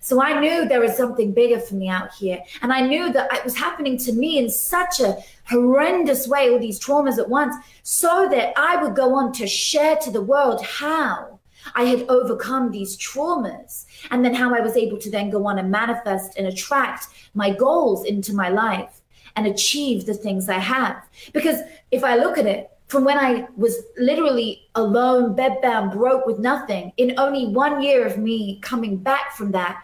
So 0.01 0.21
I 0.21 0.39
knew 0.39 0.67
there 0.67 0.81
was 0.81 0.95
something 0.95 1.33
bigger 1.33 1.59
for 1.59 1.73
me 1.75 1.89
out 1.89 2.13
here. 2.13 2.39
And 2.61 2.71
I 2.71 2.81
knew 2.81 3.11
that 3.13 3.33
it 3.33 3.43
was 3.43 3.55
happening 3.55 3.97
to 3.99 4.13
me 4.13 4.37
in 4.37 4.49
such 4.49 4.99
a 4.99 5.17
horrendous 5.47 6.27
way, 6.27 6.51
all 6.51 6.59
these 6.59 6.79
traumas 6.79 7.17
at 7.17 7.27
once, 7.27 7.55
so 7.81 8.27
that 8.29 8.53
I 8.55 8.81
would 8.83 8.95
go 8.95 9.15
on 9.15 9.31
to 9.33 9.47
share 9.47 9.95
to 9.97 10.11
the 10.11 10.21
world 10.21 10.63
how 10.63 11.39
I 11.73 11.85
had 11.85 12.07
overcome 12.07 12.69
these 12.69 12.95
traumas 12.97 13.85
and 14.11 14.23
then 14.23 14.35
how 14.35 14.53
I 14.53 14.59
was 14.59 14.77
able 14.77 14.99
to 14.99 15.09
then 15.09 15.31
go 15.31 15.47
on 15.47 15.57
and 15.57 15.71
manifest 15.71 16.37
and 16.37 16.45
attract 16.45 17.07
my 17.33 17.49
goals 17.49 18.05
into 18.05 18.33
my 18.33 18.49
life 18.49 19.01
and 19.35 19.47
achieve 19.47 20.05
the 20.05 20.13
things 20.13 20.49
I 20.49 20.59
have. 20.59 21.01
Because 21.33 21.59
if 21.91 22.03
I 22.03 22.15
look 22.15 22.37
at 22.37 22.45
it, 22.45 22.69
from 22.87 23.03
when 23.03 23.17
I 23.17 23.47
was 23.55 23.75
literally 23.97 24.67
alone, 24.75 25.35
bedbound, 25.35 25.93
broke 25.93 26.25
with 26.25 26.39
nothing, 26.39 26.93
in 26.97 27.15
only 27.17 27.47
one 27.47 27.81
year 27.81 28.05
of 28.05 28.17
me 28.17 28.59
coming 28.61 28.97
back 28.97 29.33
from 29.33 29.51
that, 29.51 29.83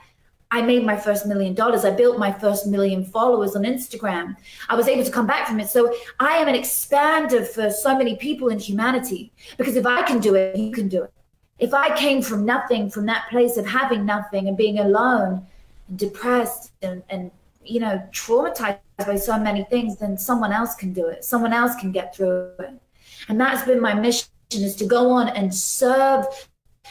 I 0.53 0.61
made 0.61 0.85
my 0.85 0.97
first 0.97 1.25
million 1.25 1.53
dollars. 1.53 1.85
I 1.85 1.91
built 1.91 2.19
my 2.19 2.31
first 2.31 2.67
million 2.67 3.05
followers 3.05 3.55
on 3.55 3.63
Instagram. 3.63 4.35
I 4.69 4.75
was 4.75 4.89
able 4.89 5.05
to 5.05 5.11
come 5.11 5.25
back 5.25 5.47
from 5.47 5.61
it. 5.61 5.69
So 5.69 5.95
I 6.19 6.37
am 6.37 6.49
an 6.49 6.55
expander 6.55 7.47
for 7.47 7.71
so 7.71 7.97
many 7.97 8.17
people 8.17 8.49
in 8.49 8.59
humanity 8.59 9.31
because 9.57 9.77
if 9.77 9.85
I 9.85 10.03
can 10.03 10.19
do 10.19 10.35
it, 10.35 10.57
you 10.57 10.71
can 10.71 10.89
do 10.89 11.03
it. 11.03 11.13
If 11.57 11.73
I 11.73 11.95
came 11.95 12.21
from 12.21 12.43
nothing, 12.43 12.89
from 12.89 13.05
that 13.05 13.29
place 13.29 13.55
of 13.55 13.65
having 13.65 14.05
nothing 14.05 14.49
and 14.49 14.57
being 14.57 14.79
alone 14.79 15.47
and 15.87 15.97
depressed 15.97 16.71
and, 16.81 17.01
and 17.09 17.31
you 17.63 17.79
know, 17.79 18.01
traumatized 18.11 18.79
by 18.97 19.15
so 19.15 19.37
many 19.39 19.63
things, 19.65 19.97
then 19.97 20.17
someone 20.17 20.51
else 20.51 20.75
can 20.75 20.93
do 20.93 21.07
it. 21.07 21.23
Someone 21.23 21.53
else 21.53 21.75
can 21.75 21.91
get 21.91 22.15
through 22.15 22.51
it. 22.59 22.73
And 23.29 23.39
that's 23.39 23.65
been 23.65 23.79
my 23.79 23.93
mission 23.93 24.27
is 24.53 24.75
to 24.75 24.85
go 24.85 25.11
on 25.11 25.29
and 25.29 25.53
serve 25.53 26.25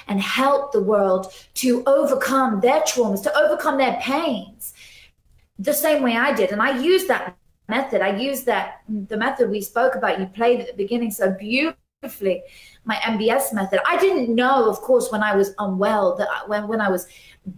and 0.08 0.20
help 0.20 0.72
the 0.72 0.82
world 0.82 1.32
to 1.54 1.82
overcome 1.86 2.60
their 2.60 2.80
traumas, 2.80 3.22
to 3.22 3.36
overcome 3.36 3.76
their 3.76 3.98
pains, 4.00 4.72
the 5.58 5.74
same 5.74 6.02
way 6.02 6.16
I 6.16 6.32
did. 6.32 6.52
And 6.52 6.62
I 6.62 6.80
used 6.80 7.08
that 7.08 7.36
method. 7.68 8.00
I 8.00 8.16
used 8.16 8.46
that, 8.46 8.80
the 8.88 9.16
method 9.16 9.50
we 9.50 9.60
spoke 9.60 9.94
about, 9.94 10.18
you 10.18 10.26
played 10.26 10.60
at 10.60 10.66
the 10.66 10.74
beginning 10.74 11.10
so 11.10 11.32
beautifully, 11.32 12.42
my 12.84 12.96
MBS 12.96 13.52
method. 13.52 13.80
I 13.86 13.96
didn't 13.98 14.34
know, 14.34 14.68
of 14.68 14.80
course, 14.80 15.10
when 15.12 15.22
I 15.22 15.36
was 15.36 15.54
unwell, 15.58 16.16
that 16.16 16.28
when, 16.48 16.66
when 16.66 16.80
I 16.80 16.88
was 16.88 17.06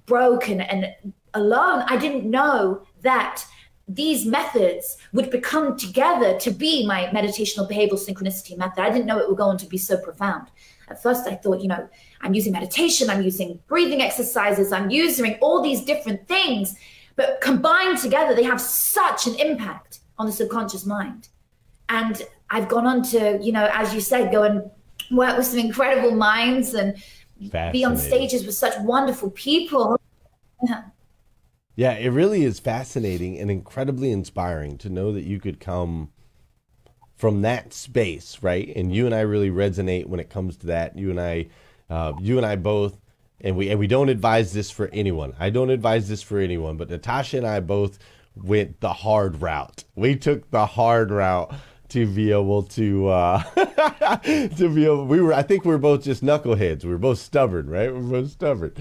broken 0.07 0.61
and 0.61 0.95
alone, 1.35 1.85
I 1.87 1.97
didn't 1.97 2.29
know 2.29 2.83
that 3.03 3.45
these 3.89 4.25
methods 4.25 4.97
would 5.13 5.31
become 5.31 5.77
together 5.77 6.39
to 6.39 6.51
be 6.51 6.87
my 6.87 7.07
meditational 7.07 7.71
behavioral 7.71 8.01
synchronicity 8.01 8.57
method. 8.57 8.81
I 8.81 8.91
didn't 8.91 9.07
know 9.07 9.19
it 9.19 9.29
would 9.29 9.39
go 9.39 9.45
on 9.45 9.59
to 9.59 9.67
be 9.67 9.79
so 9.79 9.97
profound. 9.97 10.49
At 10.89 11.03
first, 11.03 11.27
I 11.27 11.35
thought, 11.35 11.61
you 11.61 11.69
know, 11.69 11.89
I'm 12.21 12.35
using 12.35 12.53
meditation, 12.53 13.11
I'm 13.11 13.23
using 13.23 13.61
breathing 13.67 14.03
exercises, 14.03 14.73
I'm 14.73 14.91
using 14.91 15.35
all 15.41 15.63
these 15.63 15.85
different 15.85 16.27
things, 16.29 16.77
but 17.17 17.41
combined 17.41 17.99
together, 17.99 18.35
they 18.35 18.45
have 18.45 18.61
such 18.61 19.27
an 19.27 19.35
impact 19.37 20.01
on 20.19 20.27
the 20.27 20.33
subconscious 20.33 20.87
mind. 20.87 21.29
And 21.89 22.23
I've 22.51 22.69
gone 22.69 22.87
on 22.87 23.03
to, 23.05 23.39
you 23.43 23.53
know, 23.53 23.69
as 23.73 23.95
you 23.95 24.01
said, 24.01 24.33
go 24.33 24.45
and 24.45 24.71
work 25.11 25.37
with 25.37 25.47
some 25.47 25.59
incredible 25.59 26.15
minds 26.15 26.75
and 26.75 27.03
be 27.73 27.85
on 27.85 27.97
stages 27.97 28.47
with 28.47 28.55
such 28.55 28.79
wonderful 28.81 29.31
people. 29.31 30.01
Yeah, 31.75 31.93
it 31.93 32.11
really 32.11 32.45
is 32.45 32.61
fascinating 32.61 33.39
and 33.39 33.51
incredibly 33.51 34.11
inspiring 34.11 34.77
to 34.79 34.91
know 34.91 35.13
that 35.13 35.25
you 35.25 35.41
could 35.41 35.59
come 35.59 36.11
from 37.17 37.43
that 37.43 37.73
space, 37.73 38.39
right? 38.43 38.71
And 38.77 38.95
you 38.95 39.07
and 39.07 39.15
I 39.15 39.21
really 39.21 39.51
resonate 39.51 40.07
when 40.07 40.21
it 40.21 40.29
comes 40.29 40.57
to 40.59 40.67
that. 40.67 40.99
You 40.99 41.11
and 41.11 41.21
I, 41.21 41.47
uh, 41.89 42.13
you 42.21 42.37
and 42.37 42.45
I 42.45 42.57
both, 42.57 42.99
and 43.41 43.57
we 43.57 43.71
and 43.71 43.79
we 43.79 43.87
don't 43.87 44.09
advise 44.09 44.53
this 44.53 44.71
for 44.71 44.89
anyone. 44.93 45.35
I 45.39 45.51
don't 45.51 45.71
advise 45.71 46.09
this 46.09 46.23
for 46.23 46.39
anyone, 46.39 46.77
but 46.77 46.91
Natasha 46.91 47.39
and 47.39 47.47
I 47.47 47.61
both 47.61 47.99
went 48.35 48.81
the 48.81 48.93
hard 48.93 49.41
route. 49.41 49.85
We 49.95 50.17
took 50.17 50.51
the 50.51 50.67
hard 50.67 51.11
route 51.11 51.55
to 51.91 52.07
be 52.07 52.33
able 52.33 52.65
to 52.65 53.09
uh, 53.09 53.43
to 54.25 54.73
be 54.75 54.85
able. 54.85 55.07
We 55.07 55.21
were. 55.21 55.33
I 55.33 55.43
think 55.43 55.65
we 55.65 55.71
were 55.73 55.79
both 55.79 56.03
just 56.03 56.23
knuckleheads. 56.23 56.85
We 56.85 56.91
were 56.91 56.99
both 56.99 57.19
stubborn, 57.19 57.71
right? 57.71 57.93
We 57.93 58.01
were 58.01 58.21
both 58.23 58.31
stubborn. 58.31 58.75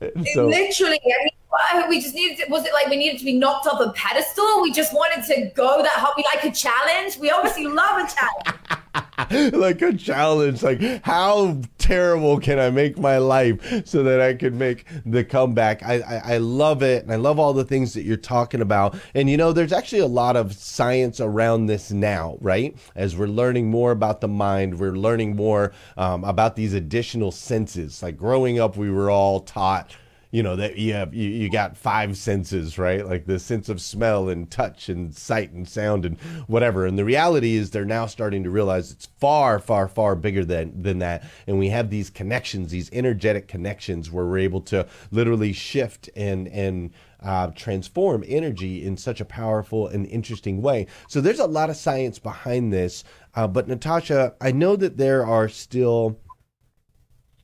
So, 0.34 0.46
Literally, 0.46 0.98
I 1.04 1.24
mean, 1.24 1.88
we 1.88 2.00
just 2.00 2.14
needed 2.14 2.38
to, 2.38 2.50
was 2.50 2.64
it 2.64 2.72
like 2.72 2.88
we 2.88 2.96
needed 2.96 3.18
to 3.18 3.24
be 3.24 3.32
knocked 3.32 3.66
off 3.66 3.80
a 3.80 3.90
pedestal? 3.92 4.62
We 4.62 4.72
just 4.72 4.94
wanted 4.94 5.24
to 5.26 5.50
go 5.54 5.82
that 5.82 5.92
hot. 5.92 6.14
We 6.16 6.24
like 6.34 6.44
a 6.44 6.54
challenge. 6.54 7.18
We 7.18 7.30
obviously 7.30 7.66
love 7.66 8.00
a 8.00 8.08
challenge. 8.08 8.80
like 9.52 9.82
a 9.82 9.92
challenge. 9.92 10.62
Like 10.62 10.80
how 11.04 11.60
terrible 11.78 12.40
can 12.40 12.58
I 12.58 12.70
make 12.70 12.98
my 12.98 13.18
life 13.18 13.86
so 13.86 14.02
that 14.02 14.20
I 14.20 14.34
can 14.34 14.56
make 14.58 14.86
the 15.04 15.24
comeback? 15.24 15.82
I, 15.82 16.00
I, 16.00 16.34
I 16.34 16.38
love 16.38 16.82
it. 16.82 17.02
And 17.02 17.12
I 17.12 17.16
love 17.16 17.38
all 17.38 17.52
the 17.52 17.64
things 17.64 17.94
that 17.94 18.02
you're 18.02 18.16
talking 18.16 18.60
about. 18.60 18.96
And 19.14 19.28
you 19.28 19.36
know, 19.36 19.52
there's 19.52 19.72
actually 19.72 20.00
a 20.00 20.06
lot 20.06 20.36
of 20.36 20.52
science 20.54 21.20
around 21.20 21.66
this 21.66 21.90
now, 21.90 22.38
right? 22.40 22.76
As 22.94 23.16
we're 23.16 23.26
learning 23.26 23.70
more 23.70 23.90
about 23.90 24.20
the 24.20 24.28
mind, 24.28 24.78
we're 24.78 24.92
learning 24.92 25.36
more 25.36 25.72
um, 25.96 26.24
about 26.24 26.56
these 26.56 26.74
additional 26.74 27.32
senses. 27.32 28.02
Like 28.02 28.16
growing 28.16 28.58
up, 28.58 28.76
we 28.76 28.90
were 28.90 29.10
all 29.10 29.40
taught 29.40 29.89
you 30.30 30.42
know 30.42 30.56
that 30.56 30.76
you 30.76 30.92
have 30.92 31.14
you, 31.14 31.28
you 31.28 31.50
got 31.50 31.76
five 31.76 32.16
senses 32.16 32.78
right 32.78 33.06
like 33.06 33.26
the 33.26 33.38
sense 33.38 33.68
of 33.68 33.80
smell 33.80 34.28
and 34.28 34.50
touch 34.50 34.88
and 34.88 35.14
sight 35.14 35.50
and 35.52 35.68
sound 35.68 36.04
and 36.04 36.18
whatever 36.46 36.86
and 36.86 36.98
the 36.98 37.04
reality 37.04 37.56
is 37.56 37.70
they're 37.70 37.84
now 37.84 38.06
starting 38.06 38.44
to 38.44 38.50
realize 38.50 38.92
it's 38.92 39.06
far 39.18 39.58
far 39.58 39.88
far 39.88 40.14
bigger 40.14 40.44
than 40.44 40.82
than 40.82 40.98
that 40.98 41.24
and 41.46 41.58
we 41.58 41.68
have 41.68 41.90
these 41.90 42.10
connections 42.10 42.70
these 42.70 42.90
energetic 42.92 43.48
connections 43.48 44.10
where 44.10 44.24
we're 44.24 44.38
able 44.38 44.60
to 44.60 44.86
literally 45.10 45.52
shift 45.52 46.08
and 46.14 46.48
and 46.48 46.90
uh, 47.22 47.48
transform 47.48 48.24
energy 48.26 48.82
in 48.84 48.96
such 48.96 49.20
a 49.20 49.26
powerful 49.26 49.86
and 49.86 50.06
interesting 50.06 50.62
way. 50.62 50.86
So 51.06 51.20
there's 51.20 51.38
a 51.38 51.46
lot 51.46 51.68
of 51.68 51.76
science 51.76 52.18
behind 52.18 52.72
this. 52.72 53.04
Uh, 53.34 53.46
but 53.46 53.68
Natasha, 53.68 54.34
I 54.40 54.52
know 54.52 54.74
that 54.76 54.96
there 54.96 55.26
are 55.26 55.46
still 55.46 56.18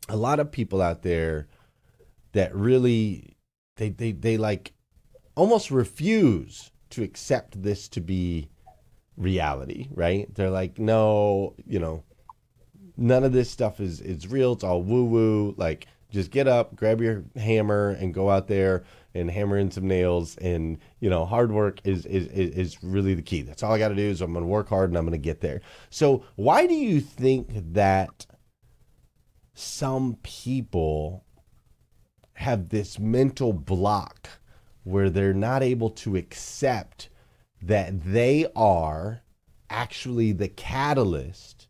a 0.09 0.16
lot 0.16 0.40
of 0.40 0.50
people 0.50 0.81
out 0.81 1.02
there 1.02 1.47
that 2.37 2.55
really 2.55 3.35
they 3.76 3.88
they 3.88 4.12
they 4.12 4.37
like 4.37 4.75
almost 5.35 5.71
refuse 5.71 6.71
to 6.90 7.02
accept 7.02 7.62
this 7.62 7.88
to 7.88 8.00
be 8.00 8.50
reality, 9.16 9.88
right? 9.95 10.33
They're 10.35 10.50
like, 10.50 10.78
no, 10.78 11.55
you 11.66 11.78
know, 11.78 12.05
none 12.97 13.25
of 13.25 13.33
this 13.33 13.50
stuff 13.50 13.81
is 13.81 14.02
is 14.02 14.28
real. 14.28 14.52
It's 14.52 14.64
all 14.64 14.83
woo 14.83 15.07
woo. 15.07 15.55
Like, 15.57 15.87
just 16.11 16.31
get 16.31 16.47
up, 16.47 16.76
grab 16.76 17.00
your 17.00 17.25
hammer, 17.37 17.97
and 17.99 18.12
go 18.12 18.28
out 18.28 18.49
there 18.49 18.85
and 19.14 19.31
hammer 19.31 19.57
in 19.57 19.71
some 19.71 19.88
nails. 19.88 20.37
And 20.37 20.76
you 21.00 21.09
know, 21.09 21.25
hard 21.25 21.52
work 21.52 21.81
is 21.85 22.05
is 22.05 22.26
is 22.26 22.83
really 22.83 23.14
the 23.14 23.23
key. 23.23 23.40
That's 23.40 23.62
all 23.62 23.73
I 23.73 23.78
got 23.78 23.88
to 23.88 23.95
do. 23.95 24.02
Is 24.11 24.21
I'm 24.21 24.35
going 24.35 24.45
to 24.45 24.49
work 24.49 24.69
hard 24.69 24.90
and 24.90 24.99
I'm 24.99 25.05
going 25.05 25.12
to 25.12 25.19
get 25.19 25.40
there. 25.40 25.62
So, 25.88 26.23
why 26.35 26.66
do 26.66 26.75
you 26.75 27.00
think 27.00 27.49
that 27.73 28.26
some 29.55 30.19
people 30.23 31.25
have 32.37 32.69
this 32.69 32.99
mental 32.99 33.52
block 33.52 34.28
where 34.85 35.11
they're 35.11 35.35
not 35.35 35.62
able 35.62 35.90
to 35.90 36.16
accept 36.16 37.09
that 37.61 38.05
they 38.05 38.47
are 38.55 39.23
actually 39.69 40.33
the 40.33 40.49
catalyst 40.49 41.66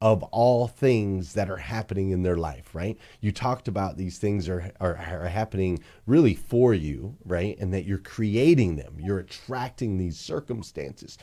of 0.00 0.22
all 0.24 0.68
things 0.68 1.32
that 1.32 1.50
are 1.50 1.56
happening 1.56 2.10
in 2.10 2.22
their 2.22 2.36
life, 2.36 2.74
right? 2.74 2.98
You 3.20 3.32
talked 3.32 3.66
about 3.66 3.96
these 3.96 4.18
things 4.18 4.48
are, 4.48 4.70
are, 4.78 4.94
are 4.94 5.28
happening 5.28 5.82
really 6.04 6.34
for 6.34 6.74
you, 6.74 7.16
right? 7.24 7.58
And 7.58 7.72
that 7.72 7.86
you're 7.86 7.98
creating 7.98 8.76
them, 8.76 8.96
you're 9.00 9.18
attracting 9.18 9.96
these 9.96 10.18
circumstances. 10.18 11.16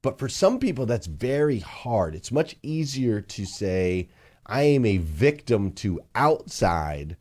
But 0.00 0.18
for 0.18 0.28
some 0.28 0.58
people, 0.58 0.86
that's 0.86 1.06
very 1.06 1.58
hard. 1.58 2.14
It's 2.14 2.32
much 2.32 2.56
easier 2.62 3.20
to 3.20 3.44
say, 3.44 4.08
I 4.46 4.62
am 4.62 4.86
a 4.86 4.96
victim 4.96 5.72
to 5.72 6.00
outside 6.14 7.16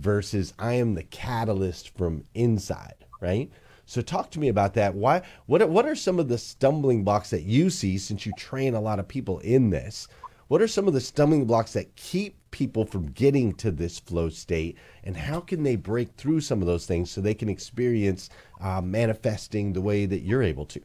versus 0.00 0.54
I 0.58 0.74
am 0.74 0.94
the 0.94 1.02
catalyst 1.04 1.96
from 1.96 2.24
inside, 2.34 3.04
right? 3.20 3.50
So 3.86 4.00
talk 4.00 4.30
to 4.30 4.40
me 4.40 4.48
about 4.48 4.74
that. 4.74 4.94
Why 4.94 5.22
what 5.46 5.68
what 5.68 5.86
are 5.86 5.96
some 5.96 6.18
of 6.18 6.28
the 6.28 6.38
stumbling 6.38 7.04
blocks 7.04 7.30
that 7.30 7.42
you 7.42 7.70
see 7.70 7.98
since 7.98 8.24
you 8.24 8.32
train 8.36 8.74
a 8.74 8.80
lot 8.80 8.98
of 8.98 9.08
people 9.08 9.40
in 9.40 9.70
this? 9.70 10.08
What 10.48 10.62
are 10.62 10.68
some 10.68 10.88
of 10.88 10.94
the 10.94 11.00
stumbling 11.00 11.44
blocks 11.44 11.72
that 11.74 11.94
keep 11.96 12.36
people 12.50 12.84
from 12.84 13.06
getting 13.12 13.52
to 13.54 13.70
this 13.70 13.98
flow 14.00 14.28
state 14.28 14.76
and 15.04 15.16
how 15.16 15.40
can 15.40 15.62
they 15.62 15.76
break 15.76 16.14
through 16.16 16.40
some 16.40 16.60
of 16.60 16.66
those 16.66 16.86
things 16.86 17.10
so 17.10 17.20
they 17.20 17.34
can 17.34 17.48
experience 17.48 18.30
uh, 18.60 18.80
manifesting 18.80 19.72
the 19.72 19.80
way 19.80 20.06
that 20.06 20.20
you're 20.20 20.42
able 20.42 20.66
to? 20.66 20.80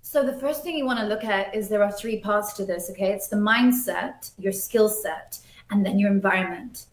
So 0.00 0.24
the 0.24 0.38
first 0.40 0.64
thing 0.64 0.76
you 0.76 0.86
want 0.86 0.98
to 0.98 1.06
look 1.06 1.22
at 1.22 1.54
is 1.54 1.68
there 1.68 1.84
are 1.84 1.92
three 1.92 2.18
parts 2.18 2.54
to 2.54 2.64
this, 2.64 2.90
okay? 2.90 3.12
It's 3.12 3.28
the 3.28 3.36
mindset, 3.36 4.30
your 4.38 4.52
skill 4.52 4.88
set, 4.88 5.38
and 5.70 5.86
then 5.86 6.00
your 6.00 6.10
environment. 6.10 6.86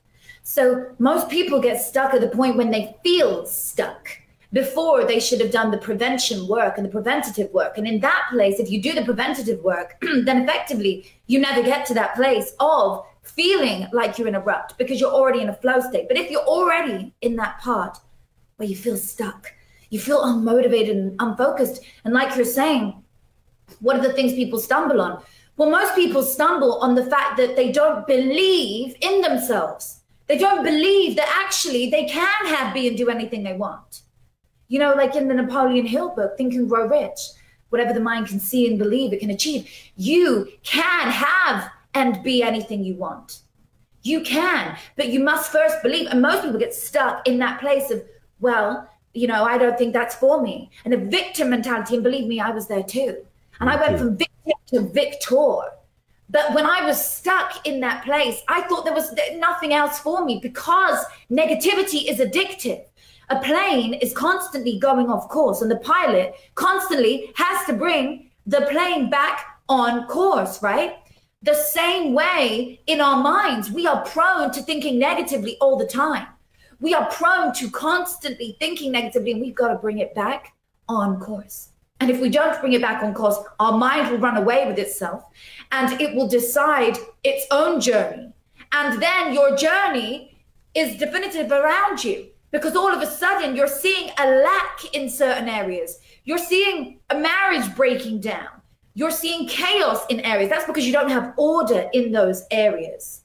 So 0.50 0.96
most 0.98 1.28
people 1.28 1.60
get 1.60 1.82
stuck 1.82 2.14
at 2.14 2.22
the 2.22 2.30
point 2.30 2.56
when 2.56 2.72
they 2.72 2.96
feel 3.04 3.46
stuck. 3.46 4.08
before 4.54 5.04
they 5.04 5.20
should 5.20 5.42
have 5.42 5.52
done 5.52 5.72
the 5.72 5.78
prevention 5.78 6.48
work 6.48 6.78
and 6.78 6.86
the 6.86 6.90
preventative 6.90 7.52
work. 7.52 7.78
And 7.78 7.86
in 7.86 8.00
that 8.00 8.30
place, 8.32 8.62
if 8.62 8.72
you 8.72 8.82
do 8.82 8.94
the 8.94 9.04
preventative 9.04 9.62
work, 9.62 9.98
then 10.24 10.44
effectively 10.44 11.12
you 11.26 11.38
never 11.38 11.62
get 11.62 11.86
to 11.88 11.94
that 11.96 12.16
place 12.16 12.54
of 12.62 13.06
feeling 13.24 13.88
like 13.92 14.18
you're 14.18 14.30
in 14.30 14.36
a 14.36 14.40
rut 14.40 14.74
because 14.78 15.02
you're 15.02 15.12
already 15.12 15.42
in 15.42 15.50
a 15.50 15.54
flow 15.54 15.82
state. 15.82 16.08
But 16.08 16.18
if 16.18 16.32
you're 16.32 16.50
already 16.56 17.14
in 17.20 17.36
that 17.36 17.60
part 17.60 17.98
where 18.56 18.70
you 18.70 18.78
feel 18.78 18.96
stuck, 18.96 19.52
you 19.90 20.00
feel 20.00 20.22
unmotivated 20.22 20.92
and 20.92 21.16
unfocused, 21.20 21.84
and 22.06 22.14
like 22.14 22.38
you're 22.38 22.46
saying, 22.46 23.04
what 23.82 23.98
are 23.98 24.08
the 24.08 24.14
things 24.14 24.32
people 24.32 24.60
stumble 24.60 25.02
on? 25.02 25.22
Well, 25.58 25.70
most 25.70 25.94
people 25.94 26.24
stumble 26.24 26.80
on 26.80 26.96
the 26.96 27.06
fact 27.06 27.36
that 27.36 27.58
they 27.58 27.70
don't 27.70 28.08
believe 28.08 28.96
in 29.02 29.20
themselves. 29.20 29.98
They 30.28 30.38
don't 30.38 30.64
believe 30.64 31.16
that 31.16 31.44
actually 31.46 31.90
they 31.90 32.06
can 32.06 32.46
have, 32.48 32.74
be, 32.74 32.88
and 32.88 32.98
do 32.98 33.10
anything 33.10 33.44
they 33.44 33.54
want. 33.54 34.02
You 34.68 34.80
know, 34.80 34.94
like 34.94 35.16
in 35.16 35.28
the 35.28 35.34
Napoleon 35.34 35.86
Hill 35.86 36.14
book, 36.16 36.38
Think 36.38 36.54
and 36.54 36.68
Grow 36.68 36.88
Rich, 36.88 37.20
whatever 37.70 37.94
the 37.94 38.02
mind 38.02 38.28
can 38.28 38.40
see 38.40 38.68
and 38.68 38.78
believe, 38.78 39.14
it 39.14 39.22
can 39.22 39.30
achieve. 39.30 39.70
You 39.96 40.50
can 40.64 41.10
have 41.10 41.72
and 41.94 42.22
be 42.24 42.44
anything 42.44 42.84
you 42.84 42.96
want. 42.96 43.40
You 44.04 44.22
can, 44.22 44.78
but 44.96 45.10
you 45.10 45.22
must 45.22 45.52
first 45.52 45.82
believe. 45.82 46.08
And 46.08 46.22
most 46.22 46.44
people 46.44 46.60
get 46.60 46.74
stuck 46.74 47.28
in 47.28 47.40
that 47.40 47.60
place 47.60 47.90
of, 47.92 48.04
well, 48.40 48.90
you 49.14 49.28
know, 49.28 49.44
I 49.44 49.58
don't 49.58 49.78
think 49.78 49.94
that's 49.94 50.16
for 50.16 50.42
me. 50.42 50.70
And 50.86 50.94
the 50.94 50.98
victim 50.98 51.50
mentality, 51.50 51.96
and 51.96 52.04
believe 52.04 52.28
me, 52.28 52.40
I 52.40 52.52
was 52.52 52.68
there 52.68 52.84
too. 52.84 53.26
And 53.60 53.70
I 53.70 53.76
went 53.76 53.98
from 53.98 54.18
victim 54.18 54.54
to 54.68 54.82
victor. 54.82 55.60
But 56.30 56.54
when 56.54 56.66
I 56.66 56.86
was 56.86 57.04
stuck 57.04 57.66
in 57.66 57.80
that 57.82 58.04
place, 58.04 58.42
I 58.50 58.62
thought 58.64 58.84
there 58.84 58.94
was 58.94 59.14
nothing 59.36 59.74
else 59.74 60.00
for 60.00 60.26
me 60.26 60.40
because 60.42 61.00
negativity 61.32 62.10
is 62.10 62.20
addictive. 62.20 62.84
A 63.30 63.40
plane 63.40 63.94
is 63.96 64.14
constantly 64.14 64.80
going 64.80 65.10
off 65.10 65.30
course, 65.30 65.62
and 65.62 65.72
the 65.72 65.78
pilot 65.78 66.34
constantly 66.56 67.32
has 67.36 67.66
to 67.68 67.74
bring 67.74 68.30
the 68.46 68.68
plane 68.70 69.10
back 69.10 69.46
on 69.70 70.08
course, 70.08 70.62
right? 70.62 70.96
The 71.44 71.54
same 71.54 72.14
way 72.14 72.82
in 72.88 73.00
our 73.00 73.22
minds, 73.22 73.72
we 73.72 73.86
are 73.88 74.04
prone 74.06 74.52
to 74.52 74.62
thinking 74.62 74.98
negatively 74.98 75.58
all 75.62 75.78
the 75.78 75.86
time. 75.86 76.28
We 76.80 76.94
are 76.94 77.10
prone 77.10 77.54
to 77.56 77.70
constantly 77.70 78.56
thinking 78.60 78.92
negatively, 78.92 79.32
and 79.32 79.42
we've 79.42 79.56
got 79.56 79.70
to 79.70 79.76
bring 79.76 80.00
it 80.00 80.14
back 80.14 80.56
on 80.88 81.20
course. 81.20 81.70
And 82.00 82.10
if 82.12 82.20
we 82.22 82.30
don't 82.30 82.60
bring 82.62 82.74
it 82.74 82.82
back 82.82 83.04
on 83.04 83.14
course, 83.14 83.38
our 83.60 83.78
mind 83.78 84.12
will 84.12 84.20
run 84.20 84.38
away 84.38 84.68
with 84.68 84.78
itself 84.78 85.24
and 85.72 86.00
it 86.00 86.16
will 86.16 86.28
decide 86.28 86.98
its 87.24 87.46
own 87.52 87.82
journey. 87.82 88.32
And 88.72 89.02
then 89.02 89.34
your 89.34 89.56
journey 89.56 90.38
is 90.76 90.98
definitive 90.98 91.52
around 91.52 92.04
you 92.04 92.28
because 92.52 92.76
all 92.76 92.94
of 92.94 93.02
a 93.02 93.08
sudden 93.08 93.56
you're 93.56 93.68
seeing 93.68 94.12
a 94.20 94.42
lack 94.44 94.94
in 94.94 95.10
certain 95.10 95.50
areas. 95.50 96.00
You're 96.24 96.38
seeing 96.38 97.00
a 97.10 97.18
marriage 97.18 97.76
breaking 97.76 98.22
down. 98.22 98.50
You're 98.94 99.12
seeing 99.12 99.48
chaos 99.48 100.06
in 100.10 100.20
areas. 100.22 100.50
That's 100.50 100.66
because 100.66 100.86
you 100.86 100.94
don't 100.94 101.10
have 101.10 101.34
order 101.38 101.90
in 101.94 102.12
those 102.12 102.44
areas. 102.52 103.24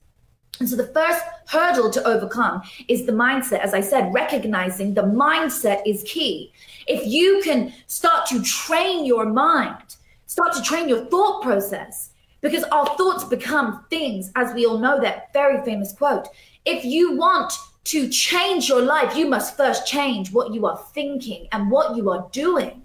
And 0.62 0.69
so 0.69 0.76
the 0.76 0.92
first 0.95 1.21
hurdle 1.49 1.90
to 1.90 2.07
overcome 2.07 2.62
is 2.87 3.04
the 3.04 3.11
mindset. 3.11 3.59
As 3.59 3.75
I 3.75 3.81
said, 3.81 4.14
recognizing 4.14 4.95
the 4.95 5.02
mindset 5.02 5.83
is 5.85 6.04
key. 6.04 6.52
If 6.87 7.04
you 7.04 7.40
can 7.42 7.73
start 7.88 8.26
to 8.28 8.40
train 8.45 9.04
your 9.04 9.26
mind, 9.26 9.97
start 10.26 10.52
to 10.52 10.62
train 10.62 10.88
your 10.88 11.04
thought 11.07 11.42
process, 11.42 12.11
because 12.42 12.62
our 12.71 12.87
thoughts 12.97 13.25
become 13.25 13.85
things, 13.90 14.31
as 14.37 14.54
we 14.54 14.64
all 14.64 14.78
know 14.78 15.00
that 15.00 15.33
very 15.33 15.64
famous 15.64 15.92
quote. 15.92 16.28
If 16.64 16.85
you 16.85 17.16
want 17.16 17.52
to 17.87 18.09
change 18.09 18.69
your 18.69 18.83
life, 18.83 19.16
you 19.16 19.28
must 19.28 19.57
first 19.57 19.85
change 19.85 20.33
what 20.33 20.54
you 20.54 20.64
are 20.66 20.78
thinking 20.95 21.49
and 21.50 21.73
what 21.73 21.97
you 21.97 22.09
are 22.09 22.28
doing. 22.31 22.82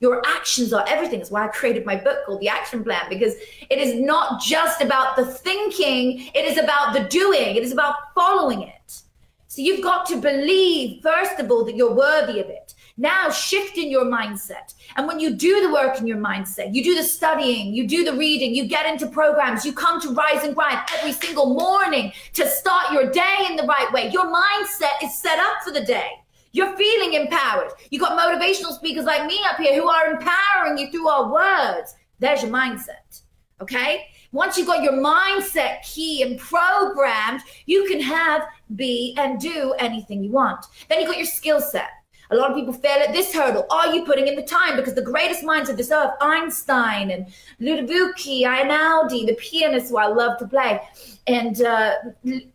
Your 0.00 0.22
actions 0.26 0.72
are 0.72 0.84
everything. 0.88 1.18
That's 1.18 1.30
why 1.30 1.44
I 1.44 1.48
created 1.48 1.84
my 1.84 1.96
book 1.96 2.24
called 2.24 2.40
The 2.40 2.48
Action 2.48 2.82
Plan, 2.82 3.02
because 3.10 3.34
it 3.68 3.78
is 3.78 4.00
not 4.00 4.40
just 4.40 4.80
about 4.80 5.14
the 5.16 5.26
thinking, 5.26 6.30
it 6.34 6.44
is 6.46 6.56
about 6.56 6.94
the 6.94 7.04
doing, 7.04 7.54
it 7.54 7.62
is 7.62 7.72
about 7.72 7.94
following 8.14 8.62
it. 8.62 9.02
So 9.48 9.62
you've 9.62 9.82
got 9.82 10.06
to 10.06 10.16
believe, 10.16 11.02
first 11.02 11.38
of 11.38 11.50
all, 11.50 11.64
that 11.64 11.76
you're 11.76 11.94
worthy 11.94 12.40
of 12.40 12.48
it. 12.48 12.74
Now 12.96 13.30
shift 13.30 13.76
in 13.78 13.90
your 13.90 14.04
mindset. 14.04 14.74
And 14.96 15.06
when 15.06 15.20
you 15.20 15.34
do 15.34 15.60
the 15.60 15.72
work 15.72 15.98
in 15.98 16.06
your 16.06 16.18
mindset, 16.18 16.74
you 16.74 16.84
do 16.84 16.94
the 16.94 17.02
studying, 17.02 17.74
you 17.74 17.86
do 17.86 18.04
the 18.04 18.16
reading, 18.16 18.54
you 18.54 18.66
get 18.66 18.86
into 18.86 19.06
programs, 19.06 19.64
you 19.64 19.72
come 19.72 20.00
to 20.02 20.14
Rise 20.14 20.44
and 20.44 20.54
Grind 20.54 20.78
every 20.98 21.12
single 21.12 21.54
morning 21.54 22.12
to 22.34 22.46
start 22.46 22.92
your 22.92 23.10
day 23.10 23.46
in 23.48 23.56
the 23.56 23.64
right 23.64 23.90
way. 23.92 24.10
Your 24.10 24.26
mindset 24.26 25.02
is 25.02 25.18
set 25.18 25.38
up 25.38 25.62
for 25.64 25.72
the 25.72 25.84
day. 25.84 26.10
You're 26.52 26.76
feeling 26.76 27.14
empowered. 27.14 27.70
You've 27.90 28.02
got 28.02 28.18
motivational 28.18 28.74
speakers 28.74 29.04
like 29.04 29.26
me 29.26 29.38
up 29.48 29.56
here 29.56 29.80
who 29.80 29.88
are 29.88 30.10
empowering 30.10 30.78
you 30.78 30.90
through 30.90 31.08
our 31.08 31.32
words. 31.32 31.94
There's 32.18 32.42
your 32.42 32.50
mindset. 32.50 33.22
Okay? 33.60 34.06
Once 34.32 34.56
you've 34.56 34.66
got 34.66 34.82
your 34.82 34.92
mindset 34.92 35.82
key 35.82 36.22
and 36.22 36.38
programmed, 36.38 37.40
you 37.66 37.86
can 37.86 38.00
have, 38.00 38.42
be, 38.76 39.14
and 39.18 39.40
do 39.40 39.74
anything 39.78 40.22
you 40.22 40.30
want. 40.30 40.64
Then 40.88 41.00
you've 41.00 41.08
got 41.08 41.18
your 41.18 41.26
skill 41.26 41.60
set. 41.60 41.88
A 42.32 42.36
lot 42.36 42.50
of 42.50 42.56
people 42.56 42.72
fail 42.72 43.00
at 43.00 43.12
this 43.12 43.34
hurdle. 43.34 43.66
Are 43.70 43.92
you 43.92 44.04
putting 44.04 44.28
in 44.28 44.36
the 44.36 44.42
time? 44.42 44.76
Because 44.76 44.94
the 44.94 45.02
greatest 45.02 45.42
minds 45.42 45.68
of 45.68 45.76
this 45.76 45.90
earth, 45.90 46.12
Einstein 46.20 47.10
and 47.10 47.26
Ludovico 47.60 48.44
Einaudi, 48.44 49.26
the 49.26 49.34
pianist 49.34 49.88
who 49.88 49.98
I 49.98 50.06
love 50.06 50.38
to 50.38 50.46
play, 50.46 50.80
and 51.26 51.60
uh, 51.62 51.94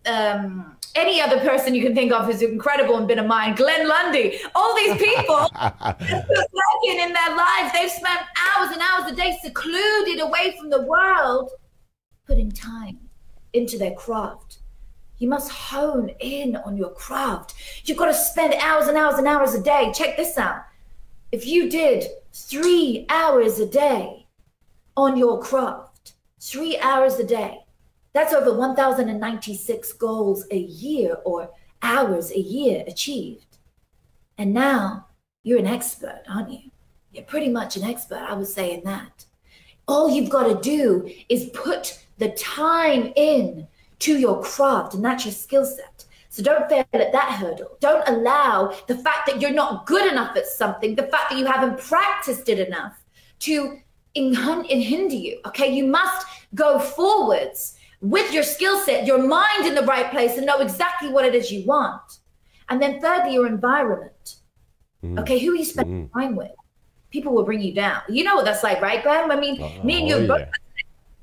um, 0.05 0.74
any 0.95 1.21
other 1.21 1.39
person 1.39 1.75
you 1.75 1.83
can 1.83 1.93
think 1.93 2.11
of 2.11 2.25
who's 2.25 2.41
incredible 2.41 2.97
and 2.97 3.07
been 3.07 3.19
a 3.19 3.23
mind, 3.23 3.57
Glenn 3.57 3.87
Lundy, 3.87 4.39
all 4.55 4.75
these 4.75 4.97
people 4.97 5.49
working 5.61 6.99
in 6.99 7.13
their 7.13 7.35
lives, 7.35 7.73
they've 7.73 7.91
spent 7.91 8.19
hours 8.57 8.71
and 8.71 8.81
hours 8.81 9.11
a 9.11 9.15
day 9.15 9.37
secluded 9.43 10.21
away 10.21 10.55
from 10.57 10.69
the 10.69 10.81
world, 10.83 11.51
putting 12.25 12.51
time 12.51 12.97
into 13.53 13.77
their 13.77 13.93
craft. 13.93 14.59
You 15.17 15.29
must 15.29 15.51
hone 15.51 16.09
in 16.19 16.55
on 16.57 16.75
your 16.75 16.91
craft. 16.91 17.55
You've 17.85 17.97
got 17.97 18.07
to 18.07 18.13
spend 18.13 18.53
hours 18.55 18.87
and 18.87 18.97
hours 18.97 19.15
and 19.17 19.27
hours 19.27 19.53
a 19.53 19.63
day. 19.63 19.91
Check 19.93 20.17
this 20.17 20.37
out. 20.37 20.63
If 21.31 21.45
you 21.47 21.69
did 21.69 22.05
three 22.33 23.05
hours 23.09 23.59
a 23.59 23.65
day 23.65 24.27
on 24.97 25.17
your 25.17 25.41
craft, 25.41 26.13
three 26.39 26.77
hours 26.79 27.17
a 27.19 27.25
day, 27.25 27.64
that's 28.15 28.33
over 28.33 28.57
1,096 28.57 29.93
goals 29.93 30.47
a 30.49 30.57
year 30.57 31.17
or 31.25 31.51
hours 31.81 32.31
a 32.31 32.39
year 32.39 32.83
achieved. 32.87 33.57
And 34.37 34.53
now 34.53 35.07
you're 35.43 35.59
an 35.59 35.67
expert, 35.67 36.23
aren't 36.27 36.51
you? 36.51 36.71
You're 37.11 37.25
pretty 37.25 37.49
much 37.49 37.77
an 37.77 37.83
expert, 37.83 38.25
I 38.27 38.33
would 38.33 38.47
say, 38.47 38.73
in 38.73 38.83
that. 38.85 39.25
All 39.87 40.09
you've 40.09 40.29
got 40.29 40.47
to 40.47 40.59
do 40.61 41.11
is 41.29 41.49
put 41.53 42.03
the 42.17 42.29
time 42.31 43.13
in 43.15 43.67
to 43.99 44.17
your 44.17 44.41
craft, 44.41 44.93
and 44.93 45.05
that's 45.05 45.25
your 45.25 45.33
skill 45.33 45.65
set. 45.65 46.05
So 46.29 46.43
don't 46.43 46.67
fail 46.67 46.85
at 46.93 47.11
that 47.11 47.37
hurdle. 47.39 47.77
Don't 47.79 48.07
allow 48.09 48.75
the 48.87 48.97
fact 48.97 49.27
that 49.27 49.39
you're 49.41 49.51
not 49.51 49.85
good 49.85 50.11
enough 50.11 50.35
at 50.35 50.47
something, 50.47 50.95
the 50.95 51.03
fact 51.03 51.29
that 51.29 51.37
you 51.39 51.45
haven't 51.45 51.79
practiced 51.79 52.49
it 52.49 52.59
enough 52.59 53.01
to 53.39 53.79
hinder 54.13 55.15
you. 55.15 55.39
Okay, 55.45 55.73
you 55.73 55.85
must 55.85 56.27
go 56.55 56.79
forwards 56.79 57.74
with 58.09 58.33
your 58.33 58.43
skill 58.43 58.79
set, 58.79 59.05
your 59.05 59.19
mind 59.19 59.65
in 59.65 59.75
the 59.75 59.83
right 59.83 60.09
place, 60.11 60.37
and 60.37 60.45
know 60.45 60.59
exactly 60.59 61.09
what 61.09 61.25
it 61.25 61.35
is 61.35 61.51
you 61.51 61.65
want. 61.65 62.19
And 62.69 62.81
then, 62.81 62.99
thirdly, 62.99 63.33
your 63.33 63.47
environment. 63.47 64.37
Mm. 65.03 65.19
Okay, 65.19 65.39
who 65.39 65.53
you 65.53 65.65
spend 65.65 66.09
mm. 66.09 66.13
time 66.13 66.35
with? 66.35 66.51
People 67.11 67.33
will 67.33 67.45
bring 67.45 67.61
you 67.61 67.73
down. 67.73 68.01
You 68.09 68.23
know 68.23 68.35
what 68.35 68.45
that's 68.45 68.63
like, 68.63 68.81
right, 68.81 69.03
Glenn? 69.03 69.31
I 69.31 69.39
mean, 69.39 69.61
uh, 69.61 69.83
me 69.83 69.99
and 69.99 70.07
you 70.07 70.33
oh, 70.33 70.37
yeah. 70.37 70.45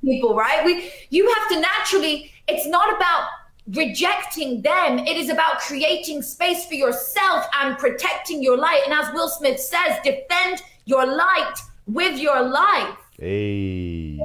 people, 0.03 0.35
right? 0.35 0.64
We, 0.64 0.90
you 1.11 1.33
have 1.35 1.49
to 1.51 1.61
naturally 1.61 2.33
it's 2.49 2.66
not 2.66 2.95
about 2.95 3.29
rejecting 3.68 4.62
them. 4.62 4.99
It 4.99 5.16
is 5.16 5.29
about 5.29 5.61
creating 5.61 6.23
space 6.23 6.66
for 6.66 6.75
yourself 6.75 7.47
and 7.61 7.79
protecting 7.79 8.42
your 8.42 8.59
light. 8.59 8.83
And 8.85 8.92
as 8.92 9.12
Will 9.12 9.29
Smith 9.29 9.61
says, 9.61 9.99
defend 10.03 10.62
your 10.85 11.07
light 11.07 11.55
with 11.87 12.18
your 12.18 12.42
life. 12.42 12.97
Hey. 13.18 14.18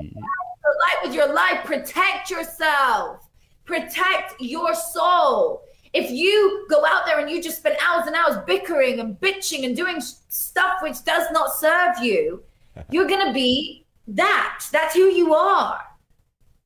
Light 0.88 1.08
with 1.08 1.13
your 1.13 1.34
life. 1.34 1.63
Protect 1.63 2.30
yourself. 2.30 3.27
Protect 3.65 4.36
your 4.39 4.73
soul. 4.75 5.63
If 5.93 6.12
you 6.12 6.67
go 6.69 6.86
out 6.86 7.06
there 7.06 7.19
and 7.19 7.30
you 7.30 7.41
just 7.41 7.58
spend 7.58 7.77
hours 7.86 8.08
and 8.08 8.15
hours 8.15 8.38
bickering 8.45 8.99
and 8.99 9.19
bitching 9.19 9.65
and 9.65 9.75
doing 9.75 9.99
stuff 10.01 10.82
which 10.82 11.03
does 11.03 11.27
not 11.32 11.53
serve 11.53 11.97
you, 12.01 12.43
you're 12.91 13.08
going 13.08 13.25
to 13.25 13.34
be 13.34 13.86
that. 14.08 14.65
That's 14.71 14.93
who 14.93 15.06
you 15.06 15.34
are 15.34 15.82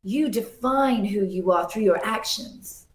you 0.04 0.30
define 0.30 1.06
who 1.06 1.26
you 1.26 1.52
are 1.52 1.70
through 1.70 1.84
your 1.84 2.04
actions. 2.06 2.88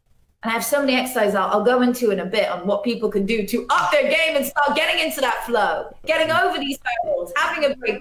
And 0.42 0.50
I 0.50 0.54
have 0.54 0.64
so 0.64 0.80
many 0.80 0.94
exercises 0.94 1.34
I'll, 1.34 1.50
I'll, 1.50 1.64
go 1.64 1.82
into 1.82 2.10
in 2.10 2.20
a 2.20 2.26
bit 2.26 2.48
on 2.48 2.66
what 2.66 2.84
people 2.84 3.08
can 3.08 3.26
do 3.26 3.46
to 3.46 3.66
up 3.70 3.90
their 3.90 4.10
game 4.10 4.36
and 4.36 4.44
start 4.44 4.76
getting 4.76 5.04
into 5.04 5.20
that 5.20 5.44
flow, 5.46 5.94
getting 6.04 6.30
over 6.30 6.58
these 6.58 6.78
hurdles, 7.04 7.32
having 7.36 7.70
a 7.70 7.76
breakthrough. 7.76 8.00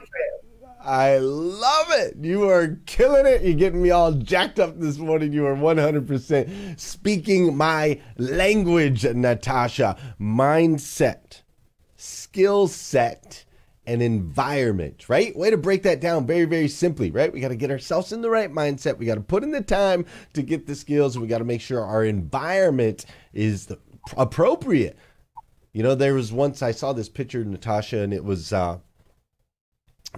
I 0.85 1.17
love 1.17 1.87
it. 1.89 2.17
You 2.21 2.47
are 2.49 2.79
killing 2.85 3.25
it. 3.25 3.41
You're 3.41 3.53
getting 3.53 3.81
me 3.81 3.91
all 3.91 4.11
jacked 4.13 4.59
up 4.59 4.79
this 4.79 4.97
morning. 4.97 5.33
You 5.33 5.47
are 5.47 5.55
100% 5.55 6.79
speaking 6.79 7.57
my 7.57 7.99
language, 8.17 9.03
Natasha. 9.03 9.97
Mindset 10.19 11.41
skill 12.05 12.67
set, 12.67 13.45
and 13.87 14.01
environment, 14.01 15.07
right? 15.09 15.35
Way 15.37 15.51
to 15.51 15.57
break 15.57 15.83
that 15.83 16.01
down 16.01 16.25
very, 16.25 16.45
very 16.45 16.67
simply, 16.67 17.11
right? 17.11 17.31
We 17.31 17.39
got 17.39 17.49
to 17.49 17.55
get 17.55 17.71
ourselves 17.71 18.11
in 18.11 18.21
the 18.21 18.29
right 18.29 18.51
mindset. 18.51 18.97
We 18.97 19.05
got 19.05 19.15
to 19.15 19.21
put 19.21 19.43
in 19.43 19.51
the 19.51 19.61
time 19.61 20.05
to 20.33 20.41
get 20.41 20.65
the 20.65 20.75
skills. 20.75 21.17
We 21.17 21.27
got 21.27 21.37
to 21.37 21.45
make 21.45 21.61
sure 21.61 21.81
our 21.81 22.03
environment 22.03 23.05
is 23.33 23.71
appropriate. 24.17 24.97
You 25.71 25.83
know, 25.83 25.93
there 25.93 26.13
was 26.13 26.31
once 26.31 26.61
I 26.61 26.71
saw 26.71 26.93
this 26.93 27.09
picture, 27.09 27.45
Natasha, 27.45 27.99
and 27.99 28.13
it 28.13 28.23
was 28.23 28.51
uh, 28.51 28.79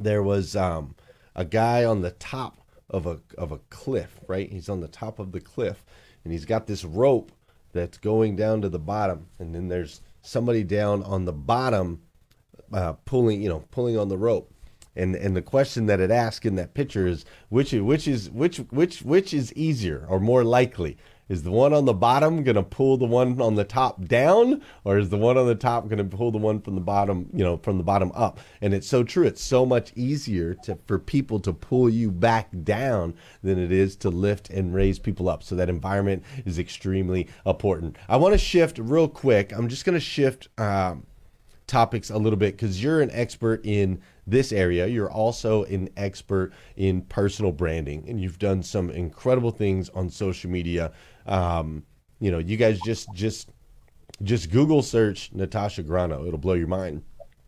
there 0.03 0.23
was 0.23 0.55
um, 0.55 0.95
a 1.35 1.45
guy 1.45 1.85
on 1.85 2.01
the 2.01 2.11
top 2.11 2.57
of 2.89 3.05
a 3.05 3.19
of 3.37 3.51
a 3.51 3.59
cliff, 3.69 4.19
right? 4.27 4.51
He's 4.51 4.69
on 4.69 4.81
the 4.81 4.87
top 4.87 5.19
of 5.19 5.31
the 5.31 5.41
cliff, 5.41 5.85
and 6.23 6.31
he's 6.31 6.45
got 6.45 6.67
this 6.67 6.83
rope 6.83 7.31
that's 7.73 7.97
going 7.97 8.35
down 8.35 8.61
to 8.61 8.69
the 8.69 8.79
bottom, 8.79 9.27
and 9.39 9.53
then 9.53 9.67
there's 9.67 10.01
somebody 10.21 10.63
down 10.63 11.03
on 11.03 11.25
the 11.25 11.33
bottom 11.33 12.01
uh, 12.73 12.93
pulling, 13.05 13.41
you 13.41 13.49
know, 13.49 13.63
pulling 13.71 13.97
on 13.97 14.09
the 14.09 14.17
rope. 14.17 14.53
And 14.95 15.15
and 15.15 15.35
the 15.35 15.41
question 15.41 15.85
that 15.85 15.99
it 15.99 16.09
asks 16.09 16.45
in 16.45 16.55
that 16.55 16.73
picture 16.73 17.05
is 17.05 17.23
which 17.49 17.71
which 17.71 18.07
is 18.07 18.29
which 18.31 18.57
which 18.57 19.01
which 19.03 19.33
is 19.33 19.53
easier 19.53 20.05
or 20.09 20.19
more 20.19 20.43
likely 20.43 20.97
is 21.29 21.43
the 21.43 21.51
one 21.51 21.73
on 21.73 21.85
the 21.85 21.93
bottom 21.93 22.43
going 22.43 22.55
to 22.55 22.63
pull 22.63 22.97
the 22.97 23.05
one 23.05 23.39
on 23.41 23.55
the 23.55 23.63
top 23.63 24.03
down 24.05 24.61
or 24.83 24.97
is 24.97 25.09
the 25.09 25.17
one 25.17 25.37
on 25.37 25.47
the 25.47 25.55
top 25.55 25.87
going 25.87 25.97
to 25.97 26.17
pull 26.17 26.31
the 26.31 26.37
one 26.37 26.59
from 26.61 26.75
the 26.75 26.81
bottom 26.81 27.29
you 27.33 27.43
know 27.43 27.57
from 27.57 27.77
the 27.77 27.83
bottom 27.83 28.11
up 28.13 28.39
and 28.61 28.73
it's 28.73 28.87
so 28.87 29.03
true 29.03 29.25
it's 29.25 29.43
so 29.43 29.65
much 29.65 29.91
easier 29.95 30.53
to 30.53 30.77
for 30.85 30.99
people 30.99 31.39
to 31.39 31.53
pull 31.53 31.89
you 31.89 32.11
back 32.11 32.49
down 32.63 33.13
than 33.43 33.59
it 33.59 33.71
is 33.71 33.95
to 33.95 34.09
lift 34.09 34.49
and 34.49 34.73
raise 34.73 34.99
people 34.99 35.29
up 35.29 35.43
so 35.43 35.55
that 35.55 35.69
environment 35.69 36.23
is 36.45 36.59
extremely 36.59 37.27
important 37.45 37.95
i 38.09 38.15
want 38.15 38.33
to 38.33 38.37
shift 38.37 38.77
real 38.77 39.07
quick 39.07 39.51
i'm 39.53 39.67
just 39.67 39.85
going 39.85 39.93
to 39.93 39.99
shift 39.99 40.47
um, 40.57 41.05
topics 41.67 42.09
a 42.09 42.17
little 42.17 42.39
bit 42.39 42.55
because 42.55 42.81
you're 42.81 43.01
an 43.01 43.11
expert 43.11 43.61
in 43.65 44.01
this 44.25 44.51
area. 44.51 44.87
You're 44.87 45.11
also 45.11 45.63
an 45.65 45.89
expert 45.97 46.53
in 46.75 47.01
personal 47.03 47.51
branding, 47.51 48.05
and 48.07 48.19
you've 48.19 48.39
done 48.39 48.63
some 48.63 48.89
incredible 48.89 49.51
things 49.51 49.89
on 49.89 50.09
social 50.09 50.49
media. 50.49 50.91
Um, 51.27 51.83
you 52.19 52.31
know, 52.31 52.39
you 52.39 52.57
guys 52.57 52.79
just 52.81 53.13
just 53.13 53.49
just 54.23 54.51
Google 54.51 54.81
search 54.81 55.31
Natasha 55.33 55.83
Grano; 55.83 56.25
it'll 56.25 56.39
blow 56.39 56.53
your 56.53 56.67
mind. 56.67 57.03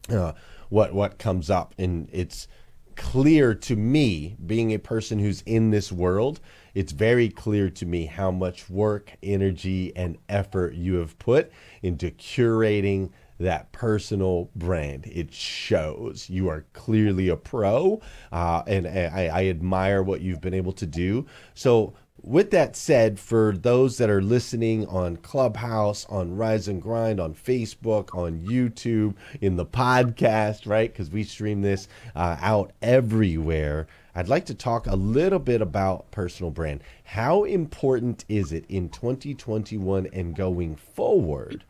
Uh, 0.09 0.33
what 0.69 0.93
what 0.93 1.17
comes 1.17 1.49
up, 1.49 1.73
and 1.77 2.09
it's 2.11 2.47
clear 2.95 3.55
to 3.55 3.75
me, 3.75 4.35
being 4.45 4.73
a 4.73 4.77
person 4.77 5.19
who's 5.19 5.41
in 5.45 5.71
this 5.71 5.91
world, 5.91 6.41
it's 6.73 6.91
very 6.91 7.29
clear 7.29 7.69
to 7.69 7.85
me 7.85 8.05
how 8.05 8.29
much 8.29 8.69
work, 8.69 9.13
energy, 9.23 9.95
and 9.95 10.17
effort 10.27 10.73
you 10.73 10.95
have 10.95 11.17
put 11.17 11.51
into 11.81 12.11
curating 12.11 13.09
that 13.39 13.71
personal 13.71 14.49
brand. 14.55 15.05
It 15.07 15.33
shows 15.33 16.29
you 16.29 16.49
are 16.49 16.65
clearly 16.73 17.29
a 17.29 17.37
pro, 17.37 18.01
uh, 18.31 18.63
and 18.67 18.85
I, 18.85 19.29
I 19.33 19.45
admire 19.45 20.03
what 20.03 20.19
you've 20.21 20.41
been 20.41 20.53
able 20.53 20.73
to 20.73 20.85
do. 20.85 21.25
So, 21.53 21.93
with 22.23 22.51
that 22.51 22.75
said, 22.75 23.19
for 23.19 23.55
those 23.57 23.97
that 23.97 24.09
are 24.09 24.21
listening 24.21 24.85
on 24.87 25.17
Clubhouse, 25.17 26.05
on 26.07 26.35
Rise 26.35 26.67
and 26.67 26.81
Grind, 26.81 27.19
on 27.19 27.33
Facebook, 27.33 28.15
on 28.15 28.39
YouTube, 28.41 29.15
in 29.41 29.55
the 29.55 29.65
podcast, 29.65 30.67
right? 30.67 30.91
Because 30.91 31.09
we 31.09 31.23
stream 31.23 31.61
this 31.61 31.87
uh, 32.15 32.37
out 32.41 32.71
everywhere. 32.81 33.87
I'd 34.15 34.27
like 34.29 34.45
to 34.47 34.55
talk 34.55 34.87
a 34.87 34.95
little 34.95 35.39
bit 35.39 35.61
about 35.61 36.11
personal 36.11 36.51
brand. 36.51 36.83
How 37.03 37.43
important 37.43 38.25
is 38.27 38.51
it 38.51 38.65
in 38.69 38.89
2021 38.89 40.07
and 40.13 40.35
going 40.35 40.75
forward 40.75 41.63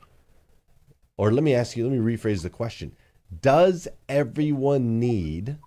or 1.19 1.33
let 1.33 1.43
me 1.43 1.53
ask 1.53 1.75
you, 1.75 1.85
let 1.85 1.91
me 1.91 2.15
rephrase 2.15 2.43
the 2.43 2.49
question. 2.49 2.95
Does 3.41 3.89
everyone 4.07 5.01
need 5.01 5.57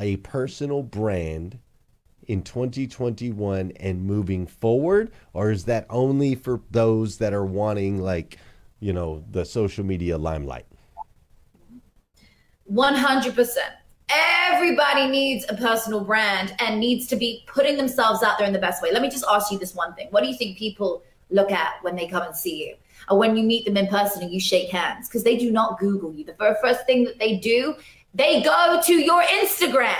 a 0.00 0.16
personal 0.16 0.82
brand 0.82 1.58
in 2.28 2.42
2021 2.42 3.72
and 3.76 4.04
moving 4.04 4.46
forward? 4.46 5.12
Or 5.32 5.50
is 5.50 5.64
that 5.64 5.86
only 5.90 6.34
for 6.34 6.60
those 6.70 7.18
that 7.18 7.32
are 7.32 7.44
wanting, 7.44 8.00
like, 8.00 8.38
you 8.80 8.92
know, 8.92 9.24
the 9.30 9.44
social 9.44 9.84
media 9.84 10.18
limelight? 10.18 10.66
100%. 12.72 13.56
Everybody 14.08 15.06
needs 15.08 15.46
a 15.48 15.54
personal 15.54 16.00
brand 16.04 16.54
and 16.58 16.78
needs 16.78 17.06
to 17.08 17.16
be 17.16 17.44
putting 17.46 17.76
themselves 17.76 18.22
out 18.22 18.38
there 18.38 18.46
in 18.46 18.52
the 18.52 18.58
best 18.58 18.82
way. 18.82 18.90
Let 18.92 19.02
me 19.02 19.10
just 19.10 19.24
ask 19.28 19.50
you 19.50 19.58
this 19.58 19.74
one 19.74 19.94
thing. 19.94 20.08
What 20.10 20.22
do 20.22 20.28
you 20.28 20.36
think 20.36 20.58
people 20.58 21.02
look 21.30 21.50
at 21.50 21.74
when 21.82 21.96
they 21.96 22.06
come 22.06 22.22
and 22.22 22.36
see 22.36 22.66
you? 22.66 22.74
or 23.08 23.18
when 23.18 23.36
you 23.36 23.44
meet 23.44 23.64
them 23.64 23.76
in 23.76 23.86
person 23.86 24.22
and 24.22 24.32
you 24.32 24.40
shake 24.40 24.70
hands 24.70 25.08
because 25.08 25.24
they 25.24 25.36
do 25.36 25.50
not 25.50 25.78
Google 25.78 26.12
you. 26.12 26.24
The 26.24 26.34
very 26.34 26.54
first 26.62 26.86
thing 26.86 27.04
that 27.04 27.18
they 27.18 27.36
do, 27.36 27.74
they 28.14 28.42
go 28.42 28.80
to 28.84 28.92
your 28.94 29.22
Instagram. 29.22 29.94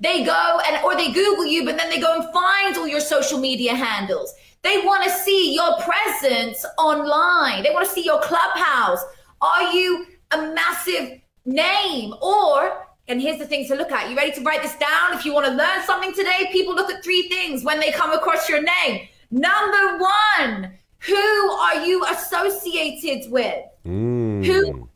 They 0.00 0.24
go 0.24 0.60
and 0.66 0.84
or 0.84 0.96
they 0.96 1.12
Google 1.12 1.46
you, 1.46 1.64
but 1.64 1.76
then 1.76 1.90
they 1.90 2.00
go 2.00 2.14
and 2.14 2.32
find 2.32 2.76
all 2.76 2.86
your 2.86 3.00
social 3.00 3.38
media 3.38 3.74
handles. 3.74 4.34
They 4.62 4.78
want 4.78 5.04
to 5.04 5.10
see 5.10 5.54
your 5.54 5.76
presence 5.80 6.64
online. 6.78 7.62
They 7.62 7.70
want 7.70 7.86
to 7.86 7.92
see 7.92 8.04
your 8.04 8.20
clubhouse. 8.20 9.00
Are 9.40 9.72
you 9.72 10.06
a 10.32 10.52
massive 10.52 11.20
name? 11.44 12.12
Or, 12.20 12.86
and 13.06 13.20
here's 13.20 13.38
the 13.38 13.46
thing 13.46 13.66
to 13.68 13.76
look 13.76 13.92
at. 13.92 14.10
You 14.10 14.16
ready 14.16 14.32
to 14.32 14.42
write 14.42 14.62
this 14.62 14.76
down? 14.76 15.14
If 15.14 15.24
you 15.24 15.32
want 15.32 15.46
to 15.46 15.52
learn 15.52 15.82
something 15.84 16.12
today, 16.12 16.48
people 16.50 16.74
look 16.74 16.90
at 16.90 17.04
three 17.04 17.28
things 17.28 17.64
when 17.64 17.78
they 17.78 17.92
come 17.92 18.12
across 18.12 18.48
your 18.48 18.62
name. 18.62 19.08
Number 19.30 19.98
one, 19.98 20.72
who 21.00 21.14
are 21.14 21.84
you 21.86 22.04
associated 22.06 23.30
with? 23.30 23.64
Mm. 23.86 24.44
Who 24.44 24.87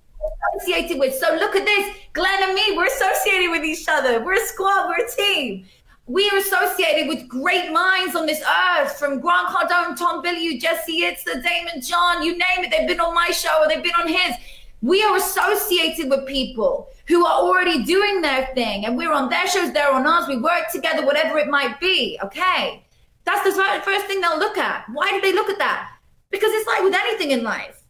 associated 0.62 0.98
with? 0.98 1.14
So 1.14 1.34
look 1.34 1.56
at 1.56 1.64
this. 1.64 1.94
Glenn 2.12 2.42
and 2.42 2.54
me, 2.54 2.76
we're 2.76 2.86
associated 2.86 3.50
with 3.50 3.64
each 3.64 3.86
other. 3.88 4.22
We're 4.22 4.34
a 4.34 4.46
squad, 4.46 4.88
we're 4.88 5.04
a 5.04 5.10
team. 5.10 5.64
We 6.06 6.28
are 6.30 6.38
associated 6.38 7.08
with 7.08 7.28
great 7.28 7.72
minds 7.72 8.16
on 8.16 8.26
this 8.26 8.42
earth, 8.42 8.98
from 8.98 9.20
Grant 9.20 9.48
Cardone, 9.48 9.96
Tom 9.96 10.22
Bilyeu, 10.22 10.60
Jesse 10.60 11.02
Itzler, 11.02 11.42
Daymond 11.42 11.86
John, 11.86 12.22
you 12.22 12.32
name 12.32 12.64
it. 12.64 12.70
They've 12.70 12.88
been 12.88 13.00
on 13.00 13.14
my 13.14 13.28
show 13.28 13.62
or 13.62 13.68
they've 13.68 13.82
been 13.82 13.94
on 13.98 14.08
his. 14.08 14.34
We 14.82 15.02
are 15.04 15.16
associated 15.16 16.10
with 16.10 16.26
people 16.26 16.88
who 17.06 17.24
are 17.24 17.40
already 17.40 17.84
doing 17.84 18.20
their 18.20 18.46
thing, 18.54 18.84
and 18.84 18.96
we're 18.96 19.12
on 19.12 19.28
their 19.28 19.46
shows, 19.46 19.72
they're 19.72 19.92
on 19.92 20.06
ours. 20.06 20.26
We 20.28 20.38
work 20.38 20.70
together, 20.72 21.06
whatever 21.06 21.38
it 21.38 21.48
might 21.48 21.78
be. 21.80 22.18
Okay. 22.22 22.84
That's 23.24 23.44
the 23.44 23.80
first 23.84 24.06
thing 24.06 24.20
they'll 24.20 24.38
look 24.38 24.58
at. 24.58 24.84
Why 24.92 25.10
do 25.12 25.20
they 25.20 25.32
look 25.32 25.48
at 25.48 25.58
that? 25.58 25.92
Because 26.30 26.50
it's 26.52 26.66
like 26.66 26.82
with 26.82 26.94
anything 26.94 27.30
in 27.30 27.44
life. 27.44 27.81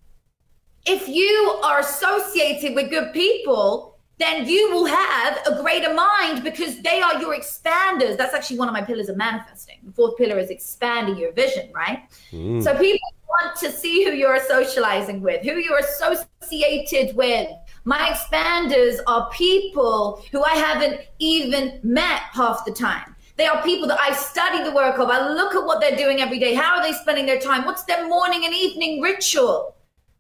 If 0.85 1.09
you 1.09 1.61
are 1.63 1.81
associated 1.81 2.75
with 2.75 2.91
good 2.91 3.13
people, 3.13 3.93
then 4.19 4.47
you 4.47 4.71
will 4.71 4.87
have 4.87 5.39
a 5.47 5.61
greater 5.63 5.93
mind 5.95 6.45
because 6.45 6.81
they 6.83 7.01
are 7.01 7.21
your 7.21 7.37
expanders. 7.37 8.17
That's 8.17 8.35
actually 8.35 8.59
one 8.59 8.69
of 8.69 8.75
my 8.75 8.83
pillars 8.83 9.09
of 9.09 9.17
manifesting. 9.17 9.79
The 9.85 9.93
fourth 9.93 10.17
pillar 10.17 10.39
is 10.39 10.51
expanding 10.51 11.17
your 11.17 11.33
vision, 11.33 11.71
right? 11.73 12.09
Mm. 12.31 12.63
So 12.63 12.77
people 12.79 13.09
want 13.29 13.57
to 13.59 13.73
see 13.73 14.05
who 14.05 14.13
you're 14.13 14.39
socializing 14.41 15.23
with, 15.23 15.43
who 15.43 15.55
you're 15.55 15.79
associated 15.79 17.17
with. 17.17 17.49
My 17.85 18.11
expanders 18.11 18.99
are 19.07 19.31
people 19.31 20.23
who 20.31 20.45
I 20.45 20.55
haven't 20.55 21.01
even 21.19 21.81
met 21.83 22.21
half 22.33 22.65
the 22.65 22.73
time. 22.73 23.17
They 23.37 23.47
are 23.47 23.63
people 23.63 23.89
that 23.89 23.99
I 23.99 24.13
study 24.13 24.63
the 24.63 24.73
work 24.73 24.99
of. 24.99 25.09
I 25.09 25.31
look 25.31 25.55
at 25.55 25.65
what 25.65 25.81
they're 25.81 25.97
doing 25.97 26.21
every 26.21 26.39
day. 26.39 26.55
How 26.55 26.77
are 26.77 26.83
they 26.83 26.93
spending 26.93 27.27
their 27.27 27.41
time? 27.41 27.65
What's 27.65 27.85
their 27.85 28.07
morning 28.09 28.45
and 28.45 28.55
evening 28.55 29.01
ritual? 29.01 29.75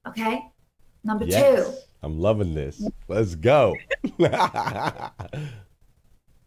Okay. 0.08 0.51
Number 1.04 1.24
yes. 1.24 1.66
two. 1.66 1.74
I'm 2.02 2.18
loving 2.20 2.54
this. 2.54 2.86
Let's 3.08 3.34
go. 3.34 3.76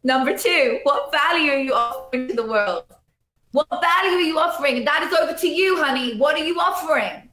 Number 0.04 0.38
two, 0.38 0.80
what 0.84 1.12
value 1.12 1.52
are 1.52 1.60
you 1.60 1.74
offering 1.74 2.28
to 2.28 2.34
the 2.34 2.46
world? 2.46 2.84
What 3.52 3.68
value 3.70 4.18
are 4.18 4.22
you 4.22 4.38
offering? 4.38 4.78
And 4.78 4.88
that 4.88 5.04
is 5.04 5.14
over 5.14 5.34
to 5.34 5.48
you, 5.48 5.82
honey. 5.82 6.18
What 6.18 6.36
are 6.36 6.44
you 6.44 6.60
offering? 6.60 7.30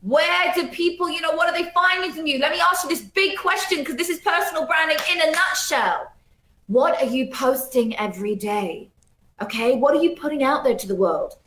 Where 0.00 0.52
do 0.54 0.68
people, 0.68 1.08
you 1.08 1.22
know, 1.22 1.32
what 1.32 1.48
are 1.48 1.54
they 1.60 1.70
finding 1.70 2.12
from 2.12 2.26
you? 2.26 2.38
Let 2.38 2.52
me 2.52 2.60
ask 2.60 2.84
you 2.84 2.90
this 2.90 3.00
big 3.00 3.38
question 3.38 3.78
because 3.78 3.96
this 3.96 4.10
is 4.10 4.20
personal 4.20 4.66
branding 4.66 4.98
in 5.10 5.22
a 5.22 5.32
nutshell. 5.32 6.12
What 6.66 7.02
are 7.02 7.06
you 7.06 7.30
posting 7.32 7.96
every 7.96 8.36
day? 8.36 8.90
Okay, 9.40 9.76
what 9.76 9.96
are 9.96 10.02
you 10.02 10.14
putting 10.14 10.44
out 10.44 10.62
there 10.62 10.76
to 10.76 10.86
the 10.86 10.94
world? 10.94 11.38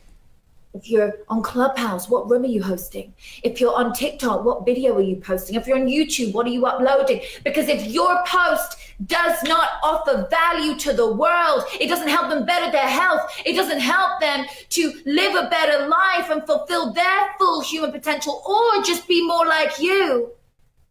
If 0.78 0.92
you're 0.92 1.14
on 1.28 1.42
Clubhouse, 1.42 2.08
what 2.08 2.30
room 2.30 2.44
are 2.44 2.48
you 2.48 2.62
hosting? 2.62 3.12
If 3.42 3.60
you're 3.60 3.76
on 3.76 3.94
TikTok, 3.94 4.46
what 4.46 4.64
video 4.64 4.96
are 4.96 5.02
you 5.02 5.16
posting? 5.16 5.56
If 5.56 5.66
you're 5.66 5.80
on 5.80 5.88
YouTube, 5.88 6.34
what 6.34 6.46
are 6.46 6.52
you 6.52 6.68
uploading? 6.68 7.22
Because 7.44 7.68
if 7.68 7.88
your 7.88 8.24
post 8.28 8.78
does 9.08 9.42
not 9.44 9.70
offer 9.84 10.28
value 10.30 10.78
to 10.78 10.94
the 10.94 11.12
world, 11.12 11.64
it 11.82 11.88
doesn't 11.88 12.10
help 12.10 12.30
them 12.30 12.46
better 12.46 12.72
their 12.72 12.88
health, 12.88 13.22
it 13.44 13.54
doesn't 13.54 13.80
help 13.80 14.20
them 14.20 14.46
to 14.70 14.94
live 15.08 15.34
a 15.34 15.50
better 15.50 15.88
life 15.88 16.30
and 16.30 16.46
fulfill 16.46 16.94
their 16.94 17.30
full 17.40 17.62
human 17.62 17.92
potential 17.92 18.44
or 18.46 18.84
just 18.84 19.08
be 19.08 19.26
more 19.26 19.48
like 19.48 19.80
you, 19.80 20.32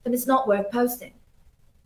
then 0.02 0.12
it's 0.12 0.26
not 0.26 0.48
worth 0.48 0.68
posting. 0.72 1.12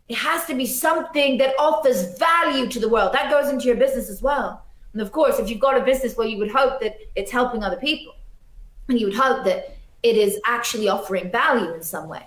It 0.09 0.15
has 0.15 0.45
to 0.47 0.55
be 0.55 0.65
something 0.65 1.37
that 1.37 1.53
offers 1.59 2.17
value 2.17 2.67
to 2.67 2.79
the 2.79 2.89
world. 2.89 3.13
That 3.13 3.29
goes 3.29 3.51
into 3.51 3.67
your 3.67 3.77
business 3.77 4.09
as 4.09 4.23
well. 4.23 4.63
And 4.93 5.01
of 5.01 5.11
course, 5.11 5.39
if 5.39 5.49
you've 5.49 5.59
got 5.59 5.77
a 5.77 5.83
business 5.83 6.17
where 6.17 6.27
you 6.27 6.37
would 6.37 6.51
hope 6.51 6.79
that 6.81 6.97
it's 7.15 7.31
helping 7.31 7.63
other 7.63 7.77
people, 7.77 8.13
and 8.89 8.99
you 8.99 9.07
would 9.07 9.15
hope 9.15 9.45
that 9.45 9.77
it 10.03 10.17
is 10.17 10.39
actually 10.45 10.89
offering 10.89 11.31
value 11.31 11.73
in 11.73 11.81
some 11.81 12.07
way. 12.07 12.25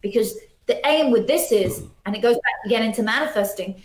Because 0.00 0.36
the 0.66 0.84
aim 0.86 1.10
with 1.12 1.26
this 1.26 1.52
is, 1.52 1.78
mm-hmm. 1.78 1.88
and 2.06 2.16
it 2.16 2.22
goes 2.22 2.34
back 2.34 2.66
again 2.66 2.82
into 2.82 3.02
manifesting. 3.02 3.82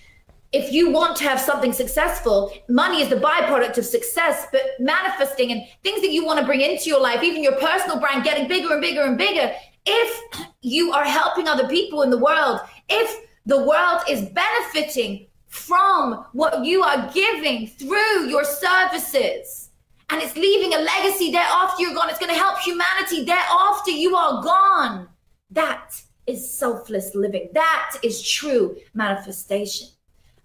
If 0.54 0.72
you 0.72 0.92
want 0.92 1.18
to 1.18 1.26
have 1.26 1.40
something 1.40 1.74
successful, 1.74 2.54
money 2.70 3.02
is 3.02 3.10
the 3.10 3.18
byproduct 3.18 3.78
of 3.78 3.86
success, 3.86 4.48
but 4.52 4.62
manifesting 4.80 5.52
and 5.52 5.64
things 5.84 6.02
that 6.02 6.12
you 6.12 6.26
want 6.26 6.40
to 6.40 6.46
bring 6.46 6.62
into 6.62 6.86
your 6.90 7.02
life, 7.02 7.22
even 7.22 7.44
your 7.44 7.58
personal 7.58 8.00
brand 8.00 8.24
getting 8.24 8.48
bigger 8.48 8.72
and 8.72 8.82
bigger 8.82 9.02
and 9.02 9.18
bigger, 9.18 9.54
if 9.86 10.22
you 10.62 10.92
are 10.94 11.04
helping 11.04 11.48
other 11.48 11.68
people 11.68 12.02
in 12.02 12.10
the 12.10 12.18
world, 12.18 12.62
if 12.90 13.28
the 13.46 13.62
world 13.64 14.02
is 14.10 14.30
benefiting 14.30 15.28
from 15.48 16.26
what 16.34 16.66
you 16.66 16.84
are 16.84 17.12
giving 17.14 17.68
through 17.68 18.30
your 18.30 18.44
services, 18.44 19.70
and 20.10 20.22
it's 20.22 20.36
leaving 20.36 20.74
a 20.74 20.80
legacy 20.80 21.32
there 21.32 21.42
after 21.42 21.84
you're 21.84 21.94
gone, 21.94 22.10
it's 22.10 22.20
going 22.20 22.32
to 22.32 22.38
help 22.38 22.60
humanity 22.60 23.26
there 23.26 23.44
after 23.52 23.92
you 23.92 24.16
are 24.16 24.44
gone. 24.44 25.08
That 25.52 26.02
is 26.26 26.58
selfless 26.58 27.16
living. 27.16 27.50
That 27.54 27.98
is 28.04 28.22
true 28.22 28.78
manifestation. 28.94 29.88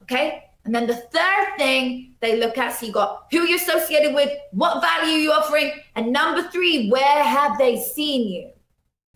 Okay. 0.03 0.45
And 0.65 0.73
then 0.73 0.87
the 0.87 0.95
third 0.95 1.57
thing 1.59 2.15
they 2.21 2.39
look 2.39 2.57
at, 2.57 2.77
so 2.77 2.87
you 2.87 2.93
got 2.93 3.27
who 3.33 3.43
you're 3.43 3.59
associated 3.59 4.15
with, 4.15 4.31
what 4.53 4.81
value 4.81 5.17
you're 5.17 5.35
offering, 5.35 5.73
and 5.97 6.13
number 6.13 6.49
three, 6.51 6.89
where 6.89 7.25
have 7.25 7.59
they 7.59 7.81
seen 7.81 8.29
you? 8.29 8.51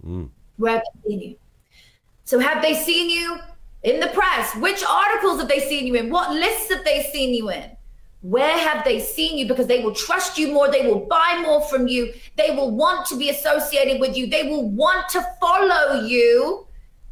Mm. 0.05 0.31
Where 0.57 0.75
have 0.75 0.83
they 1.05 1.11
seen 1.11 1.21
you? 1.21 1.37
So 2.25 2.41
have 2.41 2.63
they 2.63 2.75
seen 2.75 3.11
you 3.11 3.39
in 3.87 4.01
the 4.01 4.09
press? 4.09 4.55
Which 4.57 4.85
articles 4.85 5.39
have 5.39 5.49
they 5.49 5.61
seen 5.61 5.87
you 5.87 5.95
in? 5.95 6.11
What 6.11 6.33
lists 6.33 6.71
have 6.71 6.85
they 6.85 7.05
seen 7.13 7.33
you 7.33 7.51
in? 7.51 7.71
Where 8.21 8.59
have 8.59 8.85
they 8.85 8.99
seen 8.99 9.39
you? 9.39 9.47
Because 9.47 9.69
they 9.69 9.83
will 9.83 9.95
trust 9.95 10.37
you 10.37 10.53
more. 10.53 10.69
They 10.69 10.87
will 10.87 11.07
buy 11.07 11.41
more 11.47 11.63
from 11.63 11.87
you. 11.87 12.13
They 12.35 12.51
will 12.51 12.73
want 12.73 13.07
to 13.07 13.17
be 13.17 13.31
associated 13.31 14.01
with 14.01 14.17
you. 14.17 14.27
They 14.27 14.43
will 14.43 14.69
want 14.69 15.09
to 15.11 15.25
follow 15.41 16.05
you. 16.05 16.67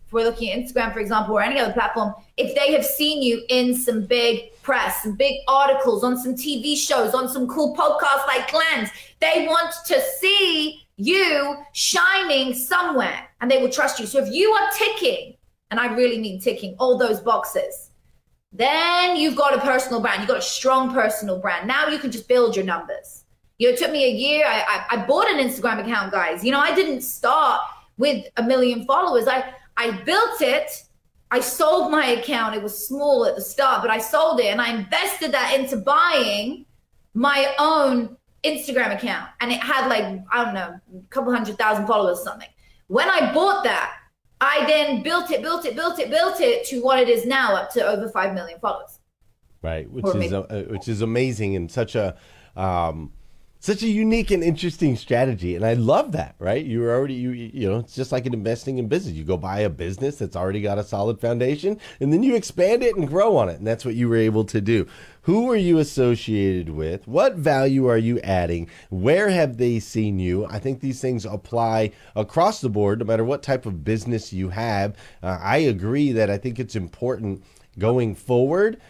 If 0.07 0.13
we're 0.13 0.25
looking 0.25 0.51
at 0.51 0.59
Instagram, 0.59 0.93
for 0.93 0.99
example, 0.99 1.37
or 1.37 1.43
any 1.43 1.61
other 1.61 1.73
platform, 1.73 2.13
if 2.37 2.57
they 2.57 2.73
have 2.73 2.85
seen 2.85 3.23
you 3.23 3.45
in 3.49 3.77
some 3.77 4.05
big 4.05 4.61
press, 4.63 5.05
some 5.05 5.15
big 5.15 5.37
articles, 5.47 6.03
on 6.03 6.19
some 6.19 6.35
TV 6.35 6.77
shows, 6.77 7.15
on 7.15 7.29
some 7.29 7.47
cool 7.47 7.77
podcasts 7.77 8.27
like 8.27 8.51
Glenn's, 8.51 8.91
they 9.21 9.47
want 9.47 9.73
to 9.87 10.01
see 10.19 10.85
you 10.97 11.57
shining 11.73 12.53
somewhere 12.53 13.29
and 13.41 13.49
they 13.49 13.63
will 13.63 13.71
trust 13.71 14.01
you. 14.01 14.07
So 14.07 14.25
if 14.25 14.33
you 14.35 14.51
are 14.51 14.71
ticking, 14.73 15.37
and 15.75 15.81
I 15.81 15.93
really 15.93 16.19
mean 16.19 16.41
ticking 16.41 16.77
all 16.79 16.97
those 16.97 17.19
boxes, 17.19 17.91
then 18.53 19.17
you've 19.17 19.35
got 19.35 19.57
a 19.57 19.61
personal 19.61 20.01
brand. 20.01 20.21
You've 20.21 20.29
got 20.29 20.39
a 20.39 20.43
strong 20.43 20.95
personal 20.95 21.41
brand. 21.41 21.67
Now 21.67 21.89
you 21.89 21.99
can 21.99 22.13
just 22.13 22.29
build 22.29 22.55
your 22.55 22.65
numbers. 22.65 23.25
You 23.59 23.67
know, 23.67 23.75
it 23.75 23.79
took 23.81 23.91
me 23.91 24.05
a 24.05 24.11
year. 24.13 24.47
I, 24.47 24.61
I, 24.69 24.97
I 24.97 25.05
bought 25.05 25.29
an 25.29 25.39
Instagram 25.39 25.81
account, 25.81 26.13
guys. 26.13 26.45
You 26.45 26.53
know, 26.53 26.61
I 26.61 26.73
didn't 26.77 27.01
start 27.01 27.61
with 27.99 28.25
a 28.37 28.43
million 28.45 28.85
followers. 28.87 29.27
I, 29.27 29.53
I 29.77 29.91
built 30.03 30.41
it. 30.43 30.85
I 31.33 31.41
sold 31.41 31.91
my 31.91 32.07
account. 32.07 32.55
It 32.55 32.63
was 32.63 32.87
small 32.87 33.27
at 33.27 33.35
the 33.35 33.43
start, 33.43 33.83
but 33.83 33.91
I 33.91 33.99
sold 33.99 34.39
it 34.39 34.47
and 34.47 34.61
I 34.61 34.77
invested 34.77 35.33
that 35.33 35.59
into 35.59 35.79
buying 35.79 36.67
my 37.15 37.53
own 37.59 38.17
Instagram 38.45 38.95
account. 38.95 39.29
And 39.41 39.51
it 39.51 39.59
had 39.59 39.89
like, 39.89 40.05
I 40.31 40.45
don't 40.45 40.55
know, 40.55 40.79
a 40.97 41.11
couple 41.11 41.35
hundred 41.35 41.59
thousand 41.59 41.89
followers, 41.89 42.23
something. 42.23 42.49
When 42.87 43.11
I 43.11 43.35
bought 43.35 43.65
that, 43.65 43.97
I 44.41 44.65
then 44.67 45.03
built 45.03 45.31
it, 45.31 45.43
built 45.43 45.65
it, 45.65 45.75
built 45.77 45.99
it, 45.99 46.11
built 46.11 46.41
it 46.41 46.67
to 46.67 46.83
what 46.83 46.99
it 46.99 47.09
is 47.09 47.25
now, 47.27 47.55
up 47.55 47.71
to 47.73 47.87
over 47.87 48.09
five 48.09 48.35
million 48.35 48.59
followers. 48.61 48.99
Right, 49.63 49.91
which 49.91 50.05
or 50.05 50.19
is 50.19 50.33
uh, 50.33 50.67
which 50.69 50.89
is 50.89 51.01
amazing 51.01 51.57
and 51.57 51.71
such 51.71 51.95
a 51.95 52.17
um, 52.57 53.13
such 53.65 53.83
a 53.83 53.89
unique 53.89 54.31
and 54.31 54.45
interesting 54.45 54.95
strategy 54.95 55.57
and 55.57 55.65
i 55.65 55.73
love 55.73 56.13
that 56.13 56.35
right? 56.45 56.67
You're 56.67 56.95
already 56.95 57.15
you 57.15 57.31
you 57.31 57.69
know 57.69 57.79
it's 57.79 57.95
just 57.95 58.13
like 58.13 58.27
an 58.27 58.35
investing 58.35 58.77
in 58.77 58.87
business. 58.87 59.15
You 59.15 59.25
go 59.25 59.39
buy 59.39 59.61
a 59.61 59.71
business 59.71 60.17
that's 60.17 60.37
already 60.37 60.61
got 60.61 60.79
a 60.79 60.85
solid 60.85 61.19
foundation 61.19 61.81
and 62.01 62.13
then 62.13 62.23
you 62.23 62.35
expand 62.37 62.83
it 62.83 62.97
and 62.97 63.09
grow 63.09 63.37
on 63.37 63.49
it 63.49 63.59
and 63.59 63.67
that's 63.67 63.85
what 63.85 63.95
you 63.95 64.09
were 64.09 64.17
able 64.17 64.45
to 64.45 64.61
do. 64.61 64.87
Who 65.23 65.51
are 65.51 65.57
you 65.57 65.79
associated 65.79 66.69
with? 66.69 67.09
What 67.09 67.37
value 67.37 67.87
are 67.87 67.99
you 67.99 68.21
adding? 68.21 68.69
Where 68.91 69.31
have 69.31 69.57
they 69.57 69.81
seen 69.81 70.19
you? 70.19 70.45
I 70.47 70.59
think 70.59 70.81
these 70.81 71.01
things 71.01 71.25
apply 71.25 71.93
across 72.15 72.61
the 72.61 72.69
board 72.69 72.99
no 72.99 73.07
matter 73.07 73.25
what 73.25 73.43
type 73.43 73.65
of 73.65 73.85
business 73.85 74.33
you 74.33 74.51
have. 74.51 74.97
Uh, 75.23 75.39
i 75.41 75.57
agree 75.57 76.13
that 76.13 76.31
i 76.31 76.37
think 76.37 76.59
it's 76.59 76.77
important 76.77 77.43
going 77.79 78.15
forward 78.15 78.81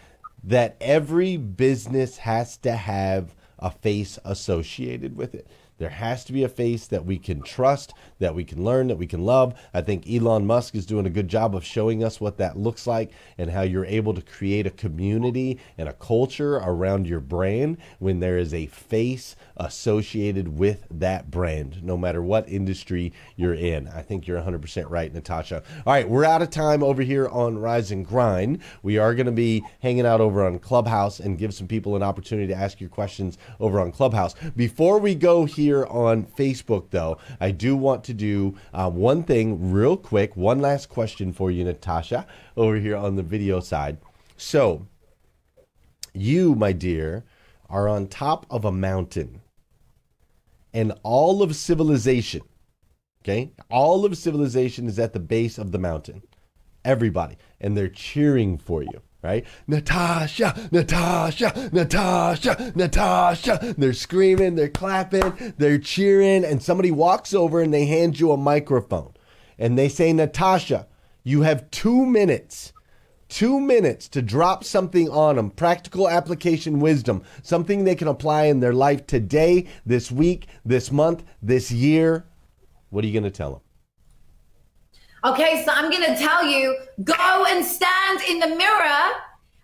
that 0.43 0.75
every 0.81 1.37
business 1.37 2.17
has 2.17 2.57
to 2.57 2.73
have 2.73 3.33
a 3.65 3.71
face 3.71 4.19
associated 4.23 5.17
with 5.17 5.33
it. 5.33 5.47
There 5.77 5.89
has 5.89 6.23
to 6.25 6.33
be 6.33 6.43
a 6.43 6.49
face 6.49 6.87
that 6.87 7.05
we 7.05 7.17
can 7.17 7.41
trust, 7.41 7.93
that 8.19 8.33
we 8.33 8.45
can 8.45 8.63
learn, 8.63 8.87
that 8.87 8.97
we 8.97 9.07
can 9.07 9.25
love. 9.25 9.53
I 9.73 9.81
think 9.81 10.09
Elon 10.09 10.45
Musk 10.47 10.73
is 10.73 10.85
doing 10.85 11.05
a 11.05 11.09
good 11.09 11.27
job 11.27 11.53
of 11.53 11.65
showing 11.65 12.01
us 12.01 12.21
what 12.21 12.37
that 12.37 12.57
looks 12.57 12.87
like 12.87 13.11
and 13.37 13.49
how 13.49 13.63
you're 13.63 13.85
able 13.85 14.13
to 14.13 14.21
create 14.21 14.65
a 14.65 14.71
community 14.71 15.59
and 15.77 15.89
a 15.89 15.93
culture 15.93 16.55
around 16.55 17.07
your 17.07 17.19
brand 17.19 17.77
when 17.99 18.21
there 18.21 18.37
is 18.37 18.53
a 18.53 18.67
face 18.67 19.35
associated 19.57 20.57
with 20.57 20.85
that 20.89 21.29
brand, 21.29 21.83
no 21.83 21.97
matter 21.97 22.21
what 22.21 22.47
industry 22.47 23.11
you're 23.35 23.53
in. 23.53 23.89
I 23.89 24.01
think 24.01 24.27
you're 24.27 24.41
100% 24.41 24.89
right, 24.89 25.13
Natasha. 25.13 25.61
All 25.85 25.93
right, 25.93 26.07
we're 26.07 26.23
out 26.23 26.41
of 26.41 26.51
time 26.51 26.83
over 26.83 27.01
here 27.01 27.27
on 27.27 27.57
Rise 27.57 27.91
and 27.91 28.05
Grind. 28.05 28.61
We 28.81 28.97
are 28.97 29.13
going 29.13 29.25
to 29.25 29.31
be 29.33 29.61
hanging 29.81 30.05
out 30.05 30.21
over 30.21 30.45
on 30.45 30.59
Clubhouse 30.59 31.19
and 31.19 31.37
give 31.37 31.53
some 31.53 31.67
people 31.67 31.97
an 31.97 32.03
opportunity 32.03 32.47
to 32.47 32.55
ask 32.55 32.79
your 32.79 32.89
questions 32.89 33.37
over 33.59 33.81
on 33.81 33.91
Clubhouse. 33.91 34.35
Before 34.55 34.99
we 34.99 35.15
go 35.15 35.43
here, 35.43 35.64
here 35.65 35.85
on 35.87 36.25
Facebook, 36.25 36.91
though, 36.91 37.17
I 37.39 37.49
do 37.49 37.75
want 37.75 38.03
to 38.03 38.13
do 38.13 38.55
uh, 38.71 38.87
one 38.87 39.23
thing 39.23 39.71
real 39.71 39.97
quick. 39.97 40.37
One 40.37 40.59
last 40.59 40.89
question 40.89 41.33
for 41.33 41.49
you, 41.49 41.63
Natasha, 41.63 42.27
over 42.55 42.75
here 42.75 42.95
on 42.95 43.15
the 43.15 43.23
video 43.23 43.59
side. 43.59 43.97
So, 44.37 44.85
you, 46.13 46.53
my 46.53 46.71
dear, 46.71 47.23
are 47.67 47.87
on 47.87 48.05
top 48.05 48.45
of 48.51 48.63
a 48.63 48.71
mountain, 48.71 49.41
and 50.71 50.93
all 51.01 51.41
of 51.41 51.55
civilization, 51.55 52.43
okay, 53.23 53.51
all 53.71 54.05
of 54.05 54.15
civilization 54.17 54.87
is 54.87 54.99
at 54.99 55.13
the 55.13 55.19
base 55.19 55.57
of 55.57 55.71
the 55.71 55.79
mountain. 55.79 56.21
Everybody, 56.83 57.37
and 57.59 57.75
they're 57.75 57.87
cheering 57.87 58.59
for 58.59 58.83
you 58.83 59.01
right? 59.25 59.45
Natasha, 59.67 60.69
Natasha, 60.71 61.69
Natasha, 61.73 62.71
Natasha. 62.75 63.75
They're 63.77 63.93
screaming, 63.93 64.55
they're 64.55 64.69
clapping, 64.69 65.53
they're 65.57 65.79
cheering, 65.79 66.45
and 66.45 66.61
somebody 66.61 66.91
walks 66.91 67.33
over 67.33 67.59
and 67.59 67.73
they 67.73 67.85
hand 67.87 68.19
you 68.19 68.31
a 68.31 68.37
microphone 68.37 69.13
and 69.57 69.77
they 69.77 69.89
say, 69.89 70.13
Natasha, 70.13 70.87
you 71.23 71.41
have 71.41 71.69
two 71.71 72.05
minutes. 72.05 72.71
Two 73.27 73.59
minutes 73.59 74.07
to 74.09 74.21
drop 74.21 74.63
something 74.63 75.09
on 75.09 75.35
them, 75.35 75.49
practical 75.49 76.07
application 76.07 76.79
wisdom, 76.79 77.23
something 77.41 77.83
they 77.83 77.95
can 77.95 78.07
apply 78.07 78.43
in 78.43 78.59
their 78.59 78.71
life 78.71 79.07
today, 79.07 79.67
this 79.83 80.11
week, 80.11 80.47
this 80.63 80.91
month, 80.91 81.23
this 81.41 81.71
year. 81.71 82.27
What 82.91 83.03
are 83.03 83.07
you 83.07 83.13
going 83.13 83.23
to 83.23 83.31
tell 83.31 83.51
them? 83.53 83.61
Okay, 85.25 85.63
so 85.65 85.71
I'm 85.73 85.89
gonna 85.89 86.15
tell 86.15 86.45
you 86.45 86.77
go 87.03 87.45
and 87.49 87.65
stand 87.65 88.21
in 88.29 88.37
the 88.37 88.55
mirror. 88.55 89.01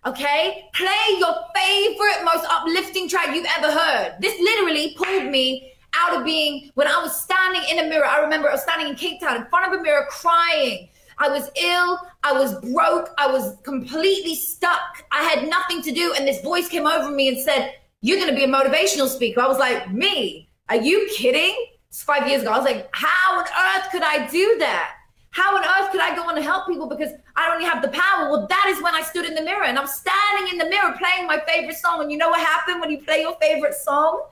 Okay, 0.04 0.68
play 0.74 1.06
your 1.20 1.36
favorite, 1.54 2.24
most 2.24 2.44
uplifting 2.50 3.08
track 3.08 3.32
you've 3.32 3.46
ever 3.56 3.70
heard. 3.70 4.16
This 4.20 4.36
literally 4.40 4.92
pulled 4.96 5.30
me 5.30 5.72
out 5.94 6.18
of 6.18 6.24
being 6.24 6.72
when 6.74 6.88
I 6.88 7.00
was 7.00 7.14
standing 7.22 7.62
in 7.70 7.78
a 7.78 7.88
mirror. 7.88 8.04
I 8.04 8.18
remember 8.18 8.48
I 8.48 8.54
was 8.54 8.62
standing 8.62 8.88
in 8.88 8.96
Cape 8.96 9.20
Town 9.20 9.36
in 9.36 9.46
front 9.46 9.72
of 9.72 9.78
a 9.78 9.82
mirror 9.84 10.04
crying. 10.10 10.88
I 11.18 11.28
was 11.28 11.48
ill. 11.54 11.96
I 12.24 12.32
was 12.32 12.58
broke. 12.72 13.10
I 13.16 13.30
was 13.30 13.56
completely 13.62 14.34
stuck. 14.34 15.04
I 15.12 15.22
had 15.22 15.48
nothing 15.48 15.80
to 15.82 15.92
do. 15.92 16.12
And 16.18 16.26
this 16.26 16.40
voice 16.40 16.68
came 16.68 16.88
over 16.88 17.12
me 17.12 17.28
and 17.28 17.38
said, 17.38 17.74
You're 18.00 18.18
going 18.18 18.30
to 18.30 18.34
be 18.34 18.42
a 18.42 18.48
motivational 18.48 19.06
speaker. 19.06 19.40
I 19.40 19.46
was 19.46 19.58
like, 19.58 19.92
Me? 19.92 20.48
Are 20.70 20.82
you 20.82 21.08
kidding? 21.14 21.54
It's 21.88 22.02
five 22.02 22.26
years 22.26 22.42
ago. 22.42 22.50
I 22.50 22.56
was 22.56 22.66
like, 22.66 22.88
How 22.90 23.38
on 23.38 23.44
earth 23.44 23.92
could 23.92 24.02
I 24.02 24.26
do 24.26 24.56
that? 24.58 24.96
How 25.32 25.56
on 25.56 25.64
earth 25.64 25.90
could 25.90 26.00
I 26.00 26.14
go 26.14 26.28
on 26.28 26.36
and 26.36 26.44
help 26.44 26.66
people 26.66 26.86
because 26.86 27.12
I 27.36 27.48
don't 27.48 27.62
have 27.62 27.80
the 27.80 27.88
power? 27.88 28.30
Well, 28.30 28.46
that 28.46 28.66
is 28.68 28.82
when 28.82 28.94
I 28.94 29.02
stood 29.02 29.24
in 29.24 29.34
the 29.34 29.42
mirror 29.42 29.64
and 29.64 29.78
I'm 29.78 29.86
standing 29.86 30.52
in 30.52 30.58
the 30.58 30.66
mirror 30.66 30.94
playing 30.98 31.26
my 31.26 31.40
favorite 31.46 31.76
song. 31.76 32.02
And 32.02 32.12
you 32.12 32.18
know 32.18 32.28
what 32.28 32.40
happened 32.40 32.82
when 32.82 32.90
you 32.90 32.98
play 32.98 33.22
your 33.22 33.34
favorite 33.40 33.74
song? 33.74 34.26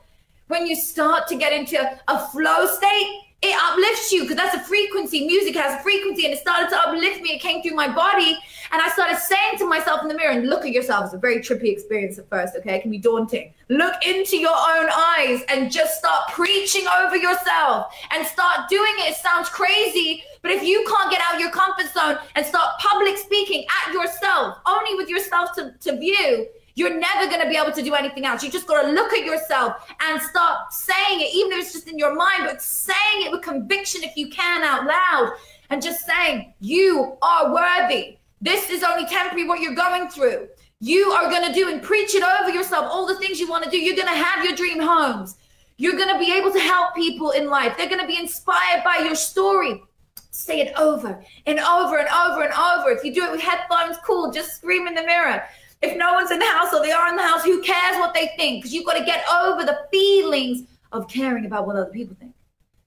When 0.48 0.66
you 0.66 0.76
start 0.76 1.26
to 1.28 1.36
get 1.36 1.54
into 1.54 1.78
a 2.08 2.26
flow 2.28 2.66
state, 2.66 3.22
it 3.42 3.56
uplifts 3.58 4.12
you 4.12 4.22
because 4.22 4.36
that's 4.36 4.54
a 4.54 4.60
frequency. 4.60 5.26
Music 5.26 5.54
has 5.56 5.80
a 5.80 5.82
frequency, 5.82 6.26
and 6.26 6.34
it 6.34 6.40
started 6.40 6.68
to 6.68 6.76
uplift 6.76 7.22
me. 7.22 7.30
It 7.30 7.40
came 7.40 7.62
through 7.62 7.74
my 7.74 7.88
body, 7.88 8.36
and 8.70 8.82
I 8.82 8.90
started 8.90 9.16
saying 9.16 9.56
to 9.58 9.66
myself 9.66 10.02
in 10.02 10.08
the 10.08 10.14
mirror, 10.14 10.32
and 10.32 10.48
look 10.48 10.66
at 10.66 10.72
yourself. 10.72 11.06
It's 11.06 11.14
a 11.14 11.18
very 11.18 11.38
trippy 11.38 11.72
experience 11.72 12.18
at 12.18 12.28
first, 12.28 12.54
okay? 12.56 12.76
It 12.76 12.82
can 12.82 12.90
be 12.90 12.98
daunting. 12.98 13.54
Look 13.70 13.94
into 14.04 14.36
your 14.36 14.54
own 14.54 14.90
eyes 14.90 15.42
and 15.48 15.72
just 15.72 15.98
start 15.98 16.28
preaching 16.32 16.86
over 17.00 17.16
yourself 17.16 17.94
and 18.10 18.26
start 18.26 18.68
doing 18.68 18.92
it. 18.98 19.12
It 19.12 19.16
sounds 19.16 19.48
crazy, 19.48 20.22
but 20.42 20.50
if 20.50 20.62
you 20.62 20.84
can't 20.86 21.10
get 21.10 21.22
out 21.22 21.40
your 21.40 21.50
comfort 21.50 21.90
zone 21.94 22.18
and 22.34 22.44
start 22.44 22.78
public 22.78 23.16
speaking 23.16 23.64
at 23.86 23.94
yourself, 23.94 24.58
only 24.66 24.96
with 24.96 25.08
yourself 25.08 25.54
to, 25.54 25.74
to 25.80 25.96
view, 25.98 26.46
you're 26.80 26.98
never 26.98 27.26
going 27.26 27.42
to 27.42 27.48
be 27.48 27.56
able 27.56 27.72
to 27.72 27.82
do 27.82 27.94
anything 27.94 28.24
else. 28.24 28.42
You 28.42 28.50
just 28.50 28.66
got 28.66 28.82
to 28.82 28.90
look 28.90 29.12
at 29.12 29.26
yourself 29.26 29.86
and 30.00 30.20
start 30.22 30.72
saying 30.72 31.20
it, 31.20 31.34
even 31.34 31.52
if 31.52 31.58
it's 31.58 31.72
just 31.74 31.88
in 31.88 31.98
your 31.98 32.14
mind, 32.14 32.44
but 32.46 32.62
saying 32.62 33.26
it 33.26 33.30
with 33.30 33.42
conviction 33.42 34.02
if 34.02 34.16
you 34.16 34.30
can 34.30 34.62
out 34.62 34.86
loud. 34.86 35.34
and 35.68 35.82
just 35.82 36.06
saying, 36.06 36.54
You 36.58 37.18
are 37.20 37.52
worthy. 37.52 38.16
This 38.40 38.70
is 38.70 38.82
only 38.82 39.06
temporary 39.06 39.46
what 39.46 39.60
you're 39.60 39.74
going 39.74 40.08
through. 40.08 40.48
You 40.80 41.10
are 41.10 41.28
going 41.28 41.46
to 41.46 41.52
do 41.52 41.68
and 41.68 41.82
preach 41.82 42.14
it 42.14 42.24
over 42.24 42.48
yourself, 42.50 42.86
all 42.90 43.06
the 43.06 43.16
things 43.16 43.38
you 43.38 43.48
want 43.48 43.64
to 43.64 43.70
do. 43.70 43.76
You're 43.76 43.94
going 43.94 44.08
to 44.08 44.14
have 44.14 44.42
your 44.42 44.56
dream 44.56 44.80
homes. 44.80 45.36
You're 45.76 45.96
going 45.96 46.12
to 46.12 46.18
be 46.18 46.32
able 46.32 46.50
to 46.50 46.58
help 46.58 46.94
people 46.94 47.32
in 47.32 47.50
life. 47.50 47.74
They're 47.76 47.88
going 47.88 48.00
to 48.00 48.06
be 48.06 48.18
inspired 48.18 48.82
by 48.82 49.04
your 49.04 49.14
story. 49.14 49.82
Say 50.30 50.60
it 50.60 50.72
over 50.78 51.22
and 51.44 51.58
over 51.60 51.98
and 51.98 52.08
over 52.08 52.42
and 52.42 52.54
over. 52.54 52.90
If 52.90 53.04
you 53.04 53.12
do 53.12 53.24
it 53.24 53.32
with 53.32 53.42
headphones, 53.42 53.98
cool. 54.02 54.32
Just 54.32 54.56
scream 54.56 54.86
in 54.86 54.94
the 54.94 55.02
mirror. 55.02 55.44
If 55.82 55.96
no 55.96 56.12
one's 56.12 56.30
in 56.30 56.38
the 56.38 56.46
house 56.46 56.74
or 56.74 56.82
they 56.82 56.92
are 56.92 57.08
in 57.08 57.16
the 57.16 57.22
house, 57.22 57.42
who 57.42 57.62
cares 57.62 57.96
what 57.96 58.12
they 58.12 58.30
think? 58.36 58.62
Because 58.62 58.74
you've 58.74 58.84
got 58.84 58.98
to 58.98 59.04
get 59.04 59.24
over 59.30 59.64
the 59.64 59.86
feelings 59.90 60.68
of 60.92 61.08
caring 61.08 61.46
about 61.46 61.66
what 61.66 61.76
other 61.76 61.90
people 61.90 62.14
think. 62.18 62.34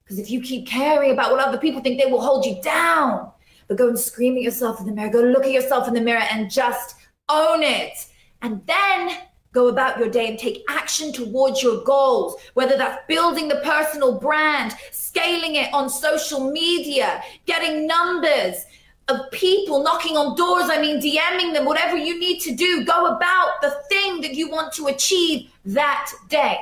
Because 0.04 0.20
if 0.20 0.30
you 0.30 0.42
keep 0.42 0.68
caring 0.68 1.12
about 1.12 1.32
what 1.32 1.40
other 1.40 1.58
people 1.58 1.82
think, 1.82 2.00
they 2.00 2.12
will 2.12 2.22
hold 2.22 2.46
you 2.46 2.62
down. 2.62 3.32
But 3.68 3.78
go 3.78 3.88
and 3.88 3.98
scream 3.98 4.36
at 4.36 4.44
yourself 4.44 4.80
in 4.80 4.86
the 4.86 4.92
mirror. 4.92 5.10
Go 5.10 5.22
look 5.22 5.46
at 5.46 5.52
yourself 5.52 5.88
in 5.88 5.94
the 5.94 6.02
mirror 6.02 6.24
and 6.32 6.52
just 6.52 6.96
own 7.30 7.64
it. 7.64 7.94
And 8.42 8.62
then 8.68 9.18
go 9.54 9.68
about 9.68 9.98
your 9.98 10.10
day 10.10 10.28
and 10.28 10.38
take 10.38 10.64
action 10.70 11.14
towards 11.14 11.64
your 11.64 11.84
goals, 11.84 12.36
whether 12.56 12.78
that's 12.78 13.02
building 13.08 13.48
the 13.48 13.62
personal 13.64 14.20
brand, 14.20 14.76
scaling 14.92 15.56
it 15.56 15.74
on 15.74 15.90
social 15.90 16.52
media, 16.52 17.24
getting 17.46 17.88
numbers 17.88 18.66
of 19.10 19.32
people 19.32 19.84
knocking 19.84 20.16
on 20.16 20.36
doors, 20.36 20.70
I 20.70 20.80
mean, 20.80 21.02
DMing 21.02 21.54
them, 21.54 21.66
whatever 21.66 21.98
you 21.98 22.20
need 22.20 22.40
to 22.42 22.56
do, 22.56 22.86
go 22.86 23.08
about 23.08 23.62
the 23.62 23.72
thing 23.90 24.22
that 24.22 24.34
you 24.34 24.50
want 24.50 24.74
to 24.74 24.88
achieve 24.88 25.52
that 25.66 26.12
day. 26.30 26.58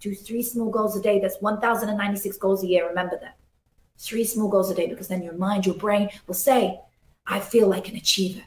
Do 0.00 0.14
three 0.14 0.42
small 0.42 0.70
goals 0.70 0.96
a 0.96 1.02
day. 1.02 1.20
That's 1.20 1.40
1,096 1.40 2.36
goals 2.38 2.62
a 2.62 2.66
year. 2.66 2.88
Remember 2.88 3.18
that. 3.20 3.36
Three 3.98 4.24
small 4.24 4.48
goals 4.48 4.70
a 4.70 4.74
day 4.74 4.86
because 4.86 5.08
then 5.08 5.22
your 5.22 5.34
mind, 5.34 5.66
your 5.66 5.74
brain 5.74 6.10
will 6.26 6.34
say, 6.34 6.80
I 7.26 7.40
feel 7.40 7.68
like 7.68 7.88
an 7.88 7.96
achiever. 7.96 8.42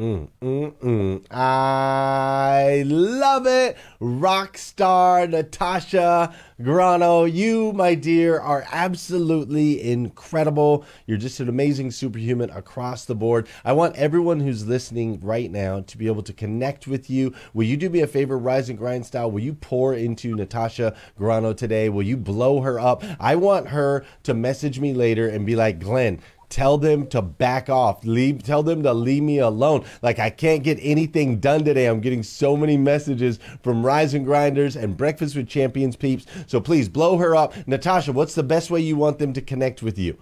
Mm, 0.00 0.30
mm, 0.40 0.72
mm. 0.72 1.22
I 1.30 2.82
love 2.86 3.46
it. 3.46 3.76
Rock 4.00 4.56
star 4.56 5.26
Natasha 5.26 6.34
Grano, 6.62 7.24
you, 7.24 7.74
my 7.74 7.94
dear, 7.94 8.40
are 8.40 8.64
absolutely 8.72 9.82
incredible. 9.82 10.86
You're 11.06 11.18
just 11.18 11.40
an 11.40 11.50
amazing 11.50 11.90
superhuman 11.90 12.48
across 12.48 13.04
the 13.04 13.14
board. 13.14 13.46
I 13.66 13.74
want 13.74 13.96
everyone 13.96 14.40
who's 14.40 14.66
listening 14.66 15.20
right 15.20 15.50
now 15.50 15.82
to 15.82 15.98
be 15.98 16.06
able 16.06 16.22
to 16.22 16.32
connect 16.32 16.86
with 16.86 17.10
you. 17.10 17.34
Will 17.52 17.64
you 17.66 17.76
do 17.76 17.90
me 17.90 18.00
a 18.00 18.06
favor, 18.06 18.38
Rise 18.38 18.70
and 18.70 18.78
Grind 18.78 19.04
style? 19.04 19.30
Will 19.30 19.42
you 19.42 19.52
pour 19.52 19.92
into 19.92 20.34
Natasha 20.34 20.96
Grano 21.18 21.52
today? 21.52 21.90
Will 21.90 22.02
you 22.02 22.16
blow 22.16 22.62
her 22.62 22.80
up? 22.80 23.04
I 23.20 23.36
want 23.36 23.68
her 23.68 24.06
to 24.22 24.32
message 24.32 24.80
me 24.80 24.94
later 24.94 25.28
and 25.28 25.44
be 25.44 25.54
like, 25.54 25.80
Glen, 25.80 26.22
tell 26.52 26.76
them 26.76 27.06
to 27.08 27.22
back 27.22 27.70
off. 27.70 28.04
Leave 28.04 28.42
tell 28.42 28.62
them 28.62 28.82
to 28.82 28.92
leave 28.92 29.22
me 29.22 29.38
alone. 29.38 29.84
Like 30.02 30.18
i 30.18 30.30
can't 30.30 30.62
get 30.62 30.78
anything 30.82 31.40
done 31.40 31.64
today. 31.64 31.86
I'm 31.86 32.00
getting 32.00 32.22
so 32.22 32.56
many 32.56 32.76
messages 32.76 33.38
from 33.62 33.84
rise 33.84 34.14
and 34.14 34.26
grinders 34.26 34.76
and 34.76 34.96
breakfast 34.96 35.34
with 35.34 35.48
champions 35.48 35.96
peeps. 35.96 36.26
So 36.46 36.60
please 36.60 36.88
blow 36.88 37.16
her 37.16 37.34
up. 37.34 37.54
Natasha 37.66 38.12
what's 38.12 38.34
the 38.34 38.42
best 38.42 38.70
way 38.70 38.80
you 38.80 38.96
want 38.96 39.18
them 39.18 39.32
to 39.32 39.40
connect 39.40 39.82
with 39.82 39.98
you 39.98 40.18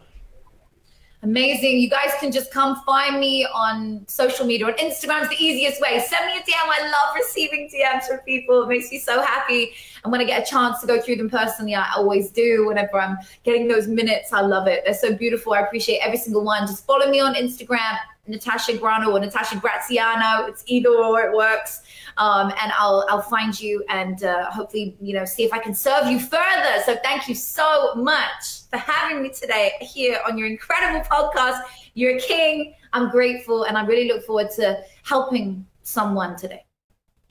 Amazing. 1.23 1.79
You 1.81 1.91
guys 1.91 2.13
can 2.19 2.33
just 2.33 2.51
come 2.51 2.83
find 2.87 3.21
me 3.21 3.47
on 3.55 4.03
social 4.07 4.47
media. 4.47 4.67
On 4.67 4.73
Instagram 4.75 5.23
is 5.23 5.29
the 5.29 5.37
easiest 5.37 5.79
way. 5.79 6.03
Send 6.09 6.25
me 6.27 6.39
a 6.39 6.41
DM. 6.41 6.55
I 6.55 6.83
love 6.85 7.15
receiving 7.15 7.69
DMs 7.69 8.05
from 8.05 8.19
people. 8.21 8.63
It 8.63 8.69
makes 8.69 8.91
me 8.91 8.99
so 8.99 9.21
happy. 9.21 9.73
And 10.03 10.11
when 10.11 10.23
I 10.23 10.25
get 10.25 10.43
a 10.43 10.51
chance 10.51 10.81
to 10.81 10.87
go 10.87 10.99
through 10.99 11.17
them 11.17 11.29
personally, 11.29 11.75
I 11.75 11.93
always 11.95 12.31
do. 12.31 12.67
Whenever 12.69 12.99
I'm 12.99 13.19
getting 13.45 13.69
those 13.69 13.87
minutes, 13.87 14.33
I 14.33 14.41
love 14.41 14.67
it. 14.67 14.83
They're 14.87 14.95
so 14.95 15.15
beautiful. 15.15 15.53
I 15.53 15.61
appreciate 15.61 15.99
every 15.99 16.17
single 16.17 16.43
one. 16.43 16.67
Just 16.67 16.87
follow 16.87 17.11
me 17.11 17.21
on 17.21 17.35
Instagram, 17.35 17.99
Natasha 18.27 18.79
Grano 18.79 19.11
or 19.11 19.21
Natasha 19.21 19.59
Graziano. 19.59 20.47
It's 20.47 20.65
either 20.69 20.89
or, 20.89 21.21
it 21.21 21.37
works. 21.37 21.83
Um, 22.17 22.51
and 22.63 22.73
I'll 22.79 23.07
I'll 23.11 23.21
find 23.21 23.59
you 23.61 23.85
and 23.91 24.25
uh, 24.25 24.51
hopefully 24.51 24.97
you 25.01 25.15
know 25.15 25.27
see 25.27 25.45
if 25.45 25.53
I 25.53 25.59
can 25.59 25.75
serve 25.75 26.07
you 26.07 26.19
further. 26.19 26.83
So 26.87 26.97
thank 27.03 27.29
you 27.29 27.35
so 27.35 27.95
much 27.95 28.60
for 28.71 28.79
having 28.79 29.23
me 29.23 29.31
today 29.31 29.73
here 29.81 30.21
on 30.27 30.39
your 30.39 30.47
incredible 30.47 31.05
podcast. 31.09 31.61
You're 31.95 32.17
a 32.17 32.21
king. 32.21 32.75
I'm 32.93 33.11
grateful, 33.11 33.65
and 33.65 33.77
I 33.77 33.85
really 33.85 34.09
look 34.09 34.25
forward 34.25 34.51
to 34.57 34.83
helping 35.03 35.67
someone 35.83 36.37
today. 36.37 36.65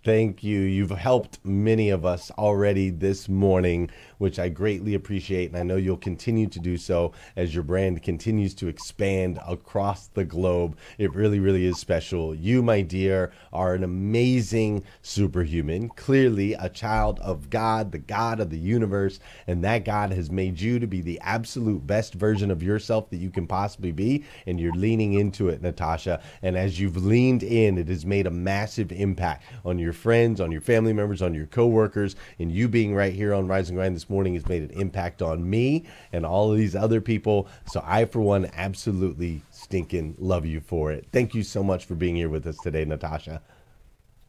Thank 0.06 0.44
you. 0.44 0.62
You've 0.62 0.92
helped 0.92 1.40
many 1.44 1.90
of 1.90 2.06
us 2.06 2.32
already 2.32 2.90
this 2.90 3.28
morning, 3.28 3.90
which 4.20 4.38
I 4.38 4.50
greatly 4.50 4.94
appreciate. 4.94 5.50
And 5.50 5.58
I 5.58 5.64
know 5.64 5.78
you'll 5.78 5.98
continue 5.98 6.48
to 6.48 6.60
do 6.60 6.78
so 6.78 7.14
as 7.36 7.56
your 7.56 7.64
brand 7.64 8.04
continues 8.04 8.54
to 8.56 8.68
expand 8.68 9.40
across 9.48 10.08
the 10.08 10.26
globe. 10.26 10.78
It 11.00 11.16
really, 11.16 11.40
really 11.40 11.66
is 11.66 11.80
special. 11.80 12.36
You, 12.36 12.62
my 12.62 12.82
dear, 12.82 13.32
are 13.52 13.74
an 13.74 13.84
amazing 13.84 14.84
superhuman, 15.02 15.90
clearly 15.90 16.54
a 16.54 16.70
child 16.70 17.20
of 17.22 17.50
God, 17.50 17.92
the 17.92 17.98
God 17.98 18.40
of 18.40 18.52
the 18.52 18.60
universe. 18.60 19.20
And 19.48 19.64
that 19.64 19.86
God 19.86 20.12
has 20.12 20.30
made 20.30 20.60
you 20.60 20.78
to 20.80 20.88
be 20.88 21.02
the 21.02 21.20
absolute 21.22 21.88
best 21.88 22.14
version 22.14 22.52
of 22.52 22.62
yourself 22.62 23.10
that 23.10 23.18
you 23.18 23.32
can 23.32 23.48
possibly 23.48 23.92
be. 23.92 24.26
And 24.46 24.60
you're 24.60 24.74
leaning 24.74 25.14
into 25.14 25.50
it, 25.50 25.62
Natasha. 25.62 26.22
And 26.42 26.58
as 26.58 26.80
you've 26.80 26.98
leaned 26.98 27.44
in, 27.44 27.78
it 27.78 27.88
has 27.88 28.06
made 28.06 28.28
a 28.28 28.32
massive 28.32 28.92
impact 28.92 29.46
on 29.64 29.80
your 29.80 29.94
friends, 29.94 30.42
on 30.42 30.52
your 30.52 30.62
family 30.62 30.94
members, 30.94 31.22
on 31.22 31.34
your 31.34 31.46
coworkers, 31.46 32.18
and 32.38 32.52
you 32.52 32.68
being 32.68 32.94
right 32.94 33.14
here 33.14 33.34
on 33.34 33.48
Rise 33.48 33.70
and 33.70 33.78
Grind 33.78 33.96
this 33.96 34.09
morning 34.10 34.34
has 34.34 34.48
made 34.48 34.64
an 34.64 34.72
impact 34.72 35.22
on 35.22 35.50
me 35.50 35.86
and 36.12 36.26
all 36.26 36.52
of 36.52 36.58
these 36.58 36.76
other 36.76 37.02
people. 37.02 37.48
So 37.68 37.84
I, 37.86 38.06
for 38.06 38.22
one, 38.22 38.50
absolutely 38.56 39.42
stinking 39.52 40.16
love 40.18 40.46
you 40.46 40.60
for 40.60 40.92
it. 40.92 41.08
Thank 41.12 41.36
you 41.36 41.44
so 41.44 41.64
much 41.64 41.86
for 41.86 41.96
being 41.96 42.16
here 42.16 42.30
with 42.30 42.48
us 42.48 42.58
today, 42.58 42.86
Natasha. 42.86 43.42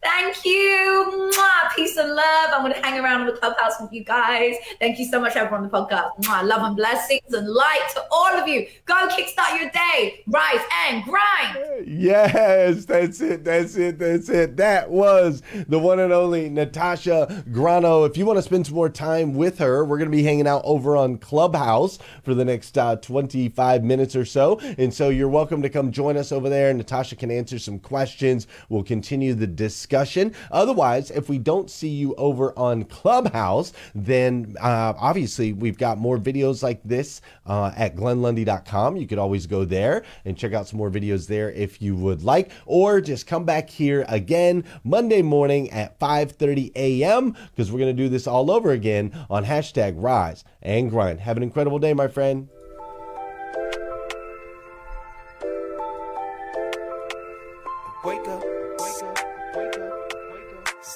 Thank 0.03 0.47
you. 0.47 1.31
Mwah. 1.37 1.75
Peace 1.77 1.97
and 1.99 2.15
love. 2.15 2.51
I'm 2.55 2.63
going 2.63 2.73
to 2.73 2.81
hang 2.81 2.99
around 2.99 3.21
in 3.21 3.27
the 3.27 3.33
clubhouse 3.35 3.75
with 3.81 3.93
you 3.93 4.03
guys. 4.03 4.55
Thank 4.79 4.99
you 4.99 5.05
so 5.05 5.21
much, 5.21 5.37
everyone 5.37 5.65
on 5.65 5.71
the 5.71 5.77
podcast. 5.77 6.17
Mwah. 6.23 6.43
Love 6.47 6.63
and 6.63 6.75
blessings 6.75 7.33
and 7.35 7.47
light 7.47 7.87
to 7.93 8.05
all 8.11 8.33
of 8.33 8.49
you. 8.49 8.67
Go 8.87 8.95
kickstart 9.09 9.61
your 9.61 9.71
day. 9.71 10.23
Rise 10.27 10.61
and 10.87 11.05
grind. 11.05 11.87
Yes, 11.87 12.87
that's 12.87 13.21
it. 13.21 13.45
That's 13.45 13.77
it. 13.77 13.99
That's 13.99 14.31
it. 14.31 14.57
That 14.57 14.91
was 14.91 15.43
the 15.69 15.79
one 15.79 16.01
and 16.01 16.15
only 16.15 16.49
Natasha 16.49 17.45
Grano. 17.53 18.05
If 18.05 18.17
you 18.17 18.25
want 18.25 18.39
to 18.39 18.43
spend 18.43 18.67
some 18.67 18.77
more 18.77 18.89
time 18.89 19.35
with 19.35 19.59
her, 19.59 19.85
we're 19.85 19.99
going 19.99 20.11
to 20.11 20.17
be 20.17 20.23
hanging 20.23 20.47
out 20.47 20.63
over 20.65 20.97
on 20.97 21.19
Clubhouse 21.19 21.99
for 22.23 22.35
the 22.35 22.45
next 22.47 22.79
uh, 22.79 22.97
25 22.97 23.85
minutes 23.85 24.17
or 24.17 24.25
so. 24.25 24.59
And 24.79 24.95
so 24.95 25.11
you're 25.11 25.29
welcome 25.29 25.61
to 25.61 25.69
come 25.69 25.93
join 25.93 26.17
us 26.17 26.33
over 26.33 26.49
there. 26.49 26.73
Natasha 26.73 27.17
can 27.17 27.31
answer 27.31 27.59
some 27.59 27.79
questions. 27.79 28.47
We'll 28.71 28.83
continue 28.83 29.35
the 29.35 29.47
discussion 29.47 29.90
discussion. 29.91 30.33
Otherwise, 30.53 31.11
if 31.11 31.29
we 31.29 31.37
don't 31.37 31.69
see 31.69 31.89
you 31.89 32.15
over 32.15 32.57
on 32.57 32.85
Clubhouse, 32.85 33.73
then 33.95 34.55
uh, 34.61 34.95
obviously 34.97 35.53
we've 35.53 35.77
got 35.77 35.99
more 35.99 36.17
videos 36.17 36.63
like 36.63 36.81
this 36.85 37.21
uh, 37.47 37.73
at 37.77 37.97
glenlundy.com. 37.97 38.97
You 38.97 39.07
could 39.09 39.19
always 39.19 39.47
go 39.47 39.65
there 39.65 40.05
and 40.25 40.39
check 40.39 40.53
out 40.53 40.69
some 40.69 40.79
more 40.79 40.91
videos 40.91 41.27
there 41.27 41.51
if 41.51 41.83
you 41.83 41.97
would 41.97 42.23
like, 42.23 42.53
or 42.67 43.01
just 43.01 43.27
come 43.27 43.45
back 43.45 43.69
here 43.69 44.05
again 44.09 44.65
Monday 44.85 45.23
morning 45.23 45.71
at 45.71 45.99
5:30 45.99 46.73
a.m. 46.77 47.37
because 47.51 47.73
we're 47.73 47.81
going 47.81 47.95
to 47.95 48.03
do 48.03 48.09
this 48.09 48.27
all 48.27 48.51
over 48.51 48.71
again 48.71 49.13
on 49.29 49.45
hashtag 49.45 49.95
Rise 49.97 50.45
and 50.63 50.91
Grind. 50.91 51.21
Have 51.21 51.37
an 51.37 51.43
incredible 51.43 51.81
day, 51.81 51.95
my 51.95 52.07
friend. 52.07 52.49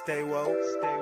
Stay 0.05 0.23
woke, 0.23 0.63
stay 0.79 0.94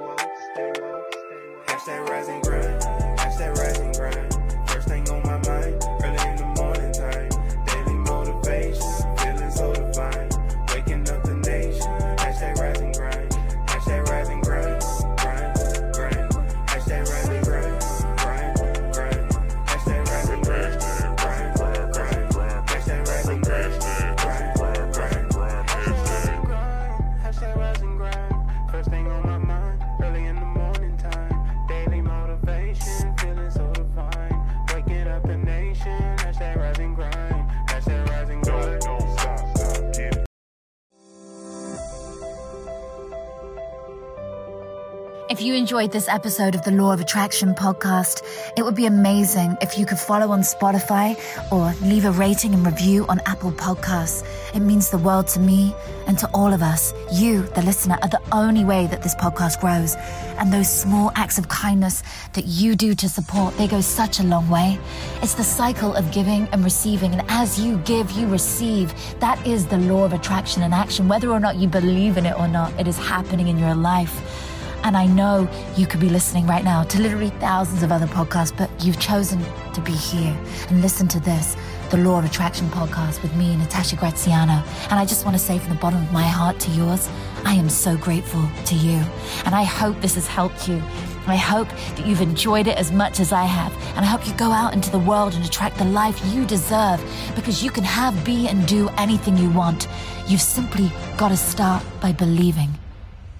you 45.43 45.55
enjoyed 45.55 45.91
this 45.91 46.09
episode 46.09 46.55
of 46.55 46.63
the 46.63 46.71
Law 46.71 46.93
of 46.93 47.01
Attraction 47.01 47.55
podcast, 47.55 48.23
it 48.57 48.63
would 48.63 48.75
be 48.75 48.87
amazing 48.87 49.57
if 49.61 49.77
you 49.77 49.85
could 49.87 49.99
follow 49.99 50.31
on 50.31 50.41
Spotify 50.41 51.17
or 51.51 51.75
leave 51.87 52.05
a 52.05 52.13
rating 52.13 52.55
and 52.55 52.65
review 52.65 53.07
on 53.09 53.19
Apple 53.27 53.51
Podcasts. 53.51 54.25
It 54.55 54.61
means 54.61 54.91
the 54.91 54.99
world 54.99 55.27
to 55.29 55.41
me 55.41 55.75
and 56.07 56.19
to 56.19 56.29
all 56.29 56.53
of 56.53 56.63
us. 56.63 56.93
You, 57.13 57.43
the 57.55 57.63
listener, 57.63 57.99
are 58.03 58.09
the 58.09 58.21
only 58.31 58.65
way 58.65 58.87
that 58.87 59.03
this 59.03 59.15
podcast 59.17 59.61
grows. 59.61 59.97
And 60.39 60.53
those 60.53 60.71
small 60.71 61.11
acts 61.15 61.39
of 61.39 61.49
kindness 61.49 62.03
that 62.35 62.45
you 62.45 62.77
do 62.77 62.95
to 62.95 63.09
support, 63.09 63.57
they 63.57 63.67
go 63.67 63.81
such 63.81 64.21
a 64.21 64.23
long 64.23 64.49
way. 64.49 64.79
It's 65.23 65.35
the 65.35 65.45
cycle 65.45 65.95
of 65.95 66.13
giving 66.13 66.47
and 66.53 66.63
receiving. 66.63 67.13
And 67.13 67.25
as 67.29 67.59
you 67.59 67.79
give, 67.79 68.11
you 68.13 68.27
receive. 68.29 68.95
That 69.21 69.45
is 69.47 69.67
the 69.67 69.79
law 69.79 70.05
of 70.05 70.13
attraction 70.13 70.63
in 70.63 70.73
action. 70.73 71.09
Whether 71.09 71.31
or 71.31 71.41
not 71.41 71.57
you 71.57 71.69
believe 71.69 72.17
in 72.17 72.27
it 72.27 72.39
or 72.39 72.49
not, 72.49 72.79
it 72.79 72.87
is 72.87 72.99
happening 72.99 73.49
in 73.49 73.59
your 73.59 73.75
life. 73.75 74.51
And 74.85 74.97
I 74.97 75.07
know 75.07 75.49
you 75.77 75.87
could 75.87 76.01
be 76.01 76.09
listening 76.09 76.47
right 76.47 76.65
now 76.65 76.83
to 76.85 77.01
literally 77.01 77.31
thousands 77.41 77.83
of 77.83 77.93
other 77.93 78.07
podcasts, 78.07 78.57
but 78.57 78.69
you've 78.85 78.99
chosen 78.99 79.41
to 79.75 79.81
be 79.81 79.93
here 79.93 80.37
and 80.69 80.83
listen 80.83 81.07
to 81.09 81.21
this, 81.21 81.57
the 81.91 81.99
Law 81.99 82.19
of 82.19 82.25
Attraction 82.25 82.69
podcast 82.69 83.23
with 83.23 83.35
me, 83.37 83.57
Natasha 83.57 83.97
Graziano. 83.97 84.63
And 84.91 84.95
I 84.95 85.05
just 85.05 85.25
want 85.25 85.37
to 85.37 85.43
say 85.43 85.59
from 85.59 85.71
the 85.71 85.81
bottom 85.81 86.03
of 86.03 86.13
my 86.13 86.25
heart 86.25 86.59
to 86.61 86.71
yours, 86.73 87.09
I 87.45 87.55
am 87.55 87.69
so 87.69 87.97
grateful 87.97 88.49
to 88.67 88.75
you. 88.75 89.01
And 89.45 89.55
I 89.55 89.63
hope 89.63 90.01
this 90.01 90.17
has 90.17 90.27
helped 90.27 90.69
you. 90.69 90.83
I 91.27 91.37
hope 91.37 91.69
that 91.69 92.05
you've 92.05 92.21
enjoyed 92.21 92.67
it 92.67 92.77
as 92.77 92.91
much 92.91 93.21
as 93.21 93.33
I 93.33 93.45
have. 93.45 93.73
And 93.97 94.01
I 94.01 94.09
hope 94.09 94.27
you 94.27 94.35
go 94.35 94.51
out 94.51 94.75
into 94.75 94.91
the 94.91 94.99
world 94.99 95.35
and 95.35 95.45
attract 95.45 95.79
the 95.79 95.85
life 95.85 96.21
you 96.27 96.45
deserve 96.45 97.01
because 97.37 97.63
you 97.63 97.71
can 97.71 97.85
have, 97.85 98.25
be, 98.25 98.49
and 98.49 98.67
do 98.67 98.89
anything 98.99 99.37
you 99.37 99.51
want. 99.51 99.87
You've 100.27 100.41
simply 100.41 100.91
got 101.17 101.29
to 101.29 101.37
start 101.37 101.85
by 102.01 102.13
believing 102.13 102.71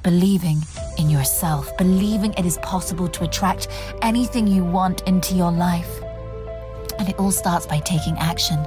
believing 0.03 0.57
in 1.03 1.11
yourself, 1.11 1.77
believing 1.77 2.33
it 2.35 2.47
is 2.47 2.59
possible 2.59 3.09
to 3.09 3.25
attract 3.25 3.67
anything 4.03 4.47
you 4.47 4.65
want 4.65 5.03
into 5.09 5.35
your 5.35 5.51
life. 5.51 6.01
And 6.99 7.09
it 7.09 7.19
all 7.19 7.33
starts 7.33 7.67
by 7.67 7.81
taking 7.81 8.17
action. 8.19 8.59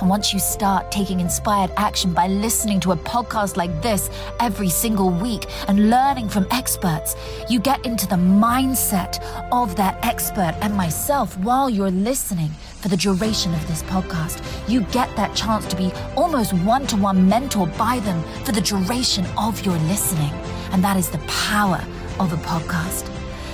And 0.00 0.08
once 0.08 0.32
you 0.32 0.38
start 0.38 0.92
taking 0.92 1.18
inspired 1.18 1.72
action 1.76 2.12
by 2.12 2.28
listening 2.28 2.78
to 2.80 2.92
a 2.92 2.96
podcast 2.96 3.56
like 3.56 3.82
this 3.82 4.08
every 4.38 4.68
single 4.68 5.10
week 5.10 5.46
and 5.66 5.90
learning 5.90 6.28
from 6.28 6.46
experts, 6.52 7.16
you 7.48 7.58
get 7.58 7.84
into 7.84 8.06
the 8.06 8.14
mindset 8.14 9.18
of 9.50 9.74
that 9.74 9.98
expert 10.04 10.54
and 10.60 10.76
myself 10.76 11.36
while 11.38 11.68
you're 11.68 11.90
listening 11.90 12.50
for 12.80 12.88
the 12.88 12.96
duration 12.96 13.52
of 13.54 13.66
this 13.66 13.82
podcast. 13.84 14.40
You 14.68 14.82
get 14.82 15.14
that 15.16 15.34
chance 15.34 15.66
to 15.66 15.76
be 15.76 15.90
almost 16.14 16.52
one 16.52 16.86
to 16.88 16.96
one 16.96 17.28
mentored 17.28 17.76
by 17.76 17.98
them 18.00 18.22
for 18.44 18.52
the 18.52 18.60
duration 18.60 19.26
of 19.36 19.64
your 19.66 19.78
listening. 19.88 20.32
And 20.72 20.82
that 20.84 20.96
is 20.96 21.10
the 21.10 21.18
power 21.18 21.82
of 22.18 22.32
a 22.32 22.36
podcast. 22.36 23.08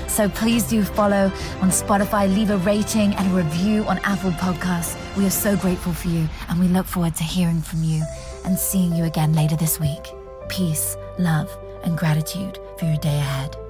So 0.08 0.28
please 0.28 0.64
do 0.64 0.82
follow 0.82 1.30
on 1.60 1.70
Spotify, 1.70 2.32
leave 2.32 2.50
a 2.50 2.58
rating 2.58 3.14
and 3.14 3.30
a 3.30 3.34
review 3.34 3.84
on 3.84 3.98
Apple 3.98 4.30
Podcasts. 4.32 4.96
We 5.16 5.26
are 5.26 5.30
so 5.30 5.56
grateful 5.56 5.92
for 5.92 6.08
you 6.08 6.26
and 6.48 6.58
we 6.58 6.68
look 6.68 6.86
forward 6.86 7.14
to 7.16 7.24
hearing 7.24 7.60
from 7.60 7.82
you 7.82 8.02
and 8.44 8.58
seeing 8.58 8.94
you 8.94 9.04
again 9.04 9.34
later 9.34 9.56
this 9.56 9.78
week. 9.78 10.14
Peace, 10.48 10.96
love, 11.18 11.50
and 11.82 11.98
gratitude 11.98 12.58
for 12.78 12.86
your 12.86 12.96
day 12.96 13.18
ahead. 13.18 13.65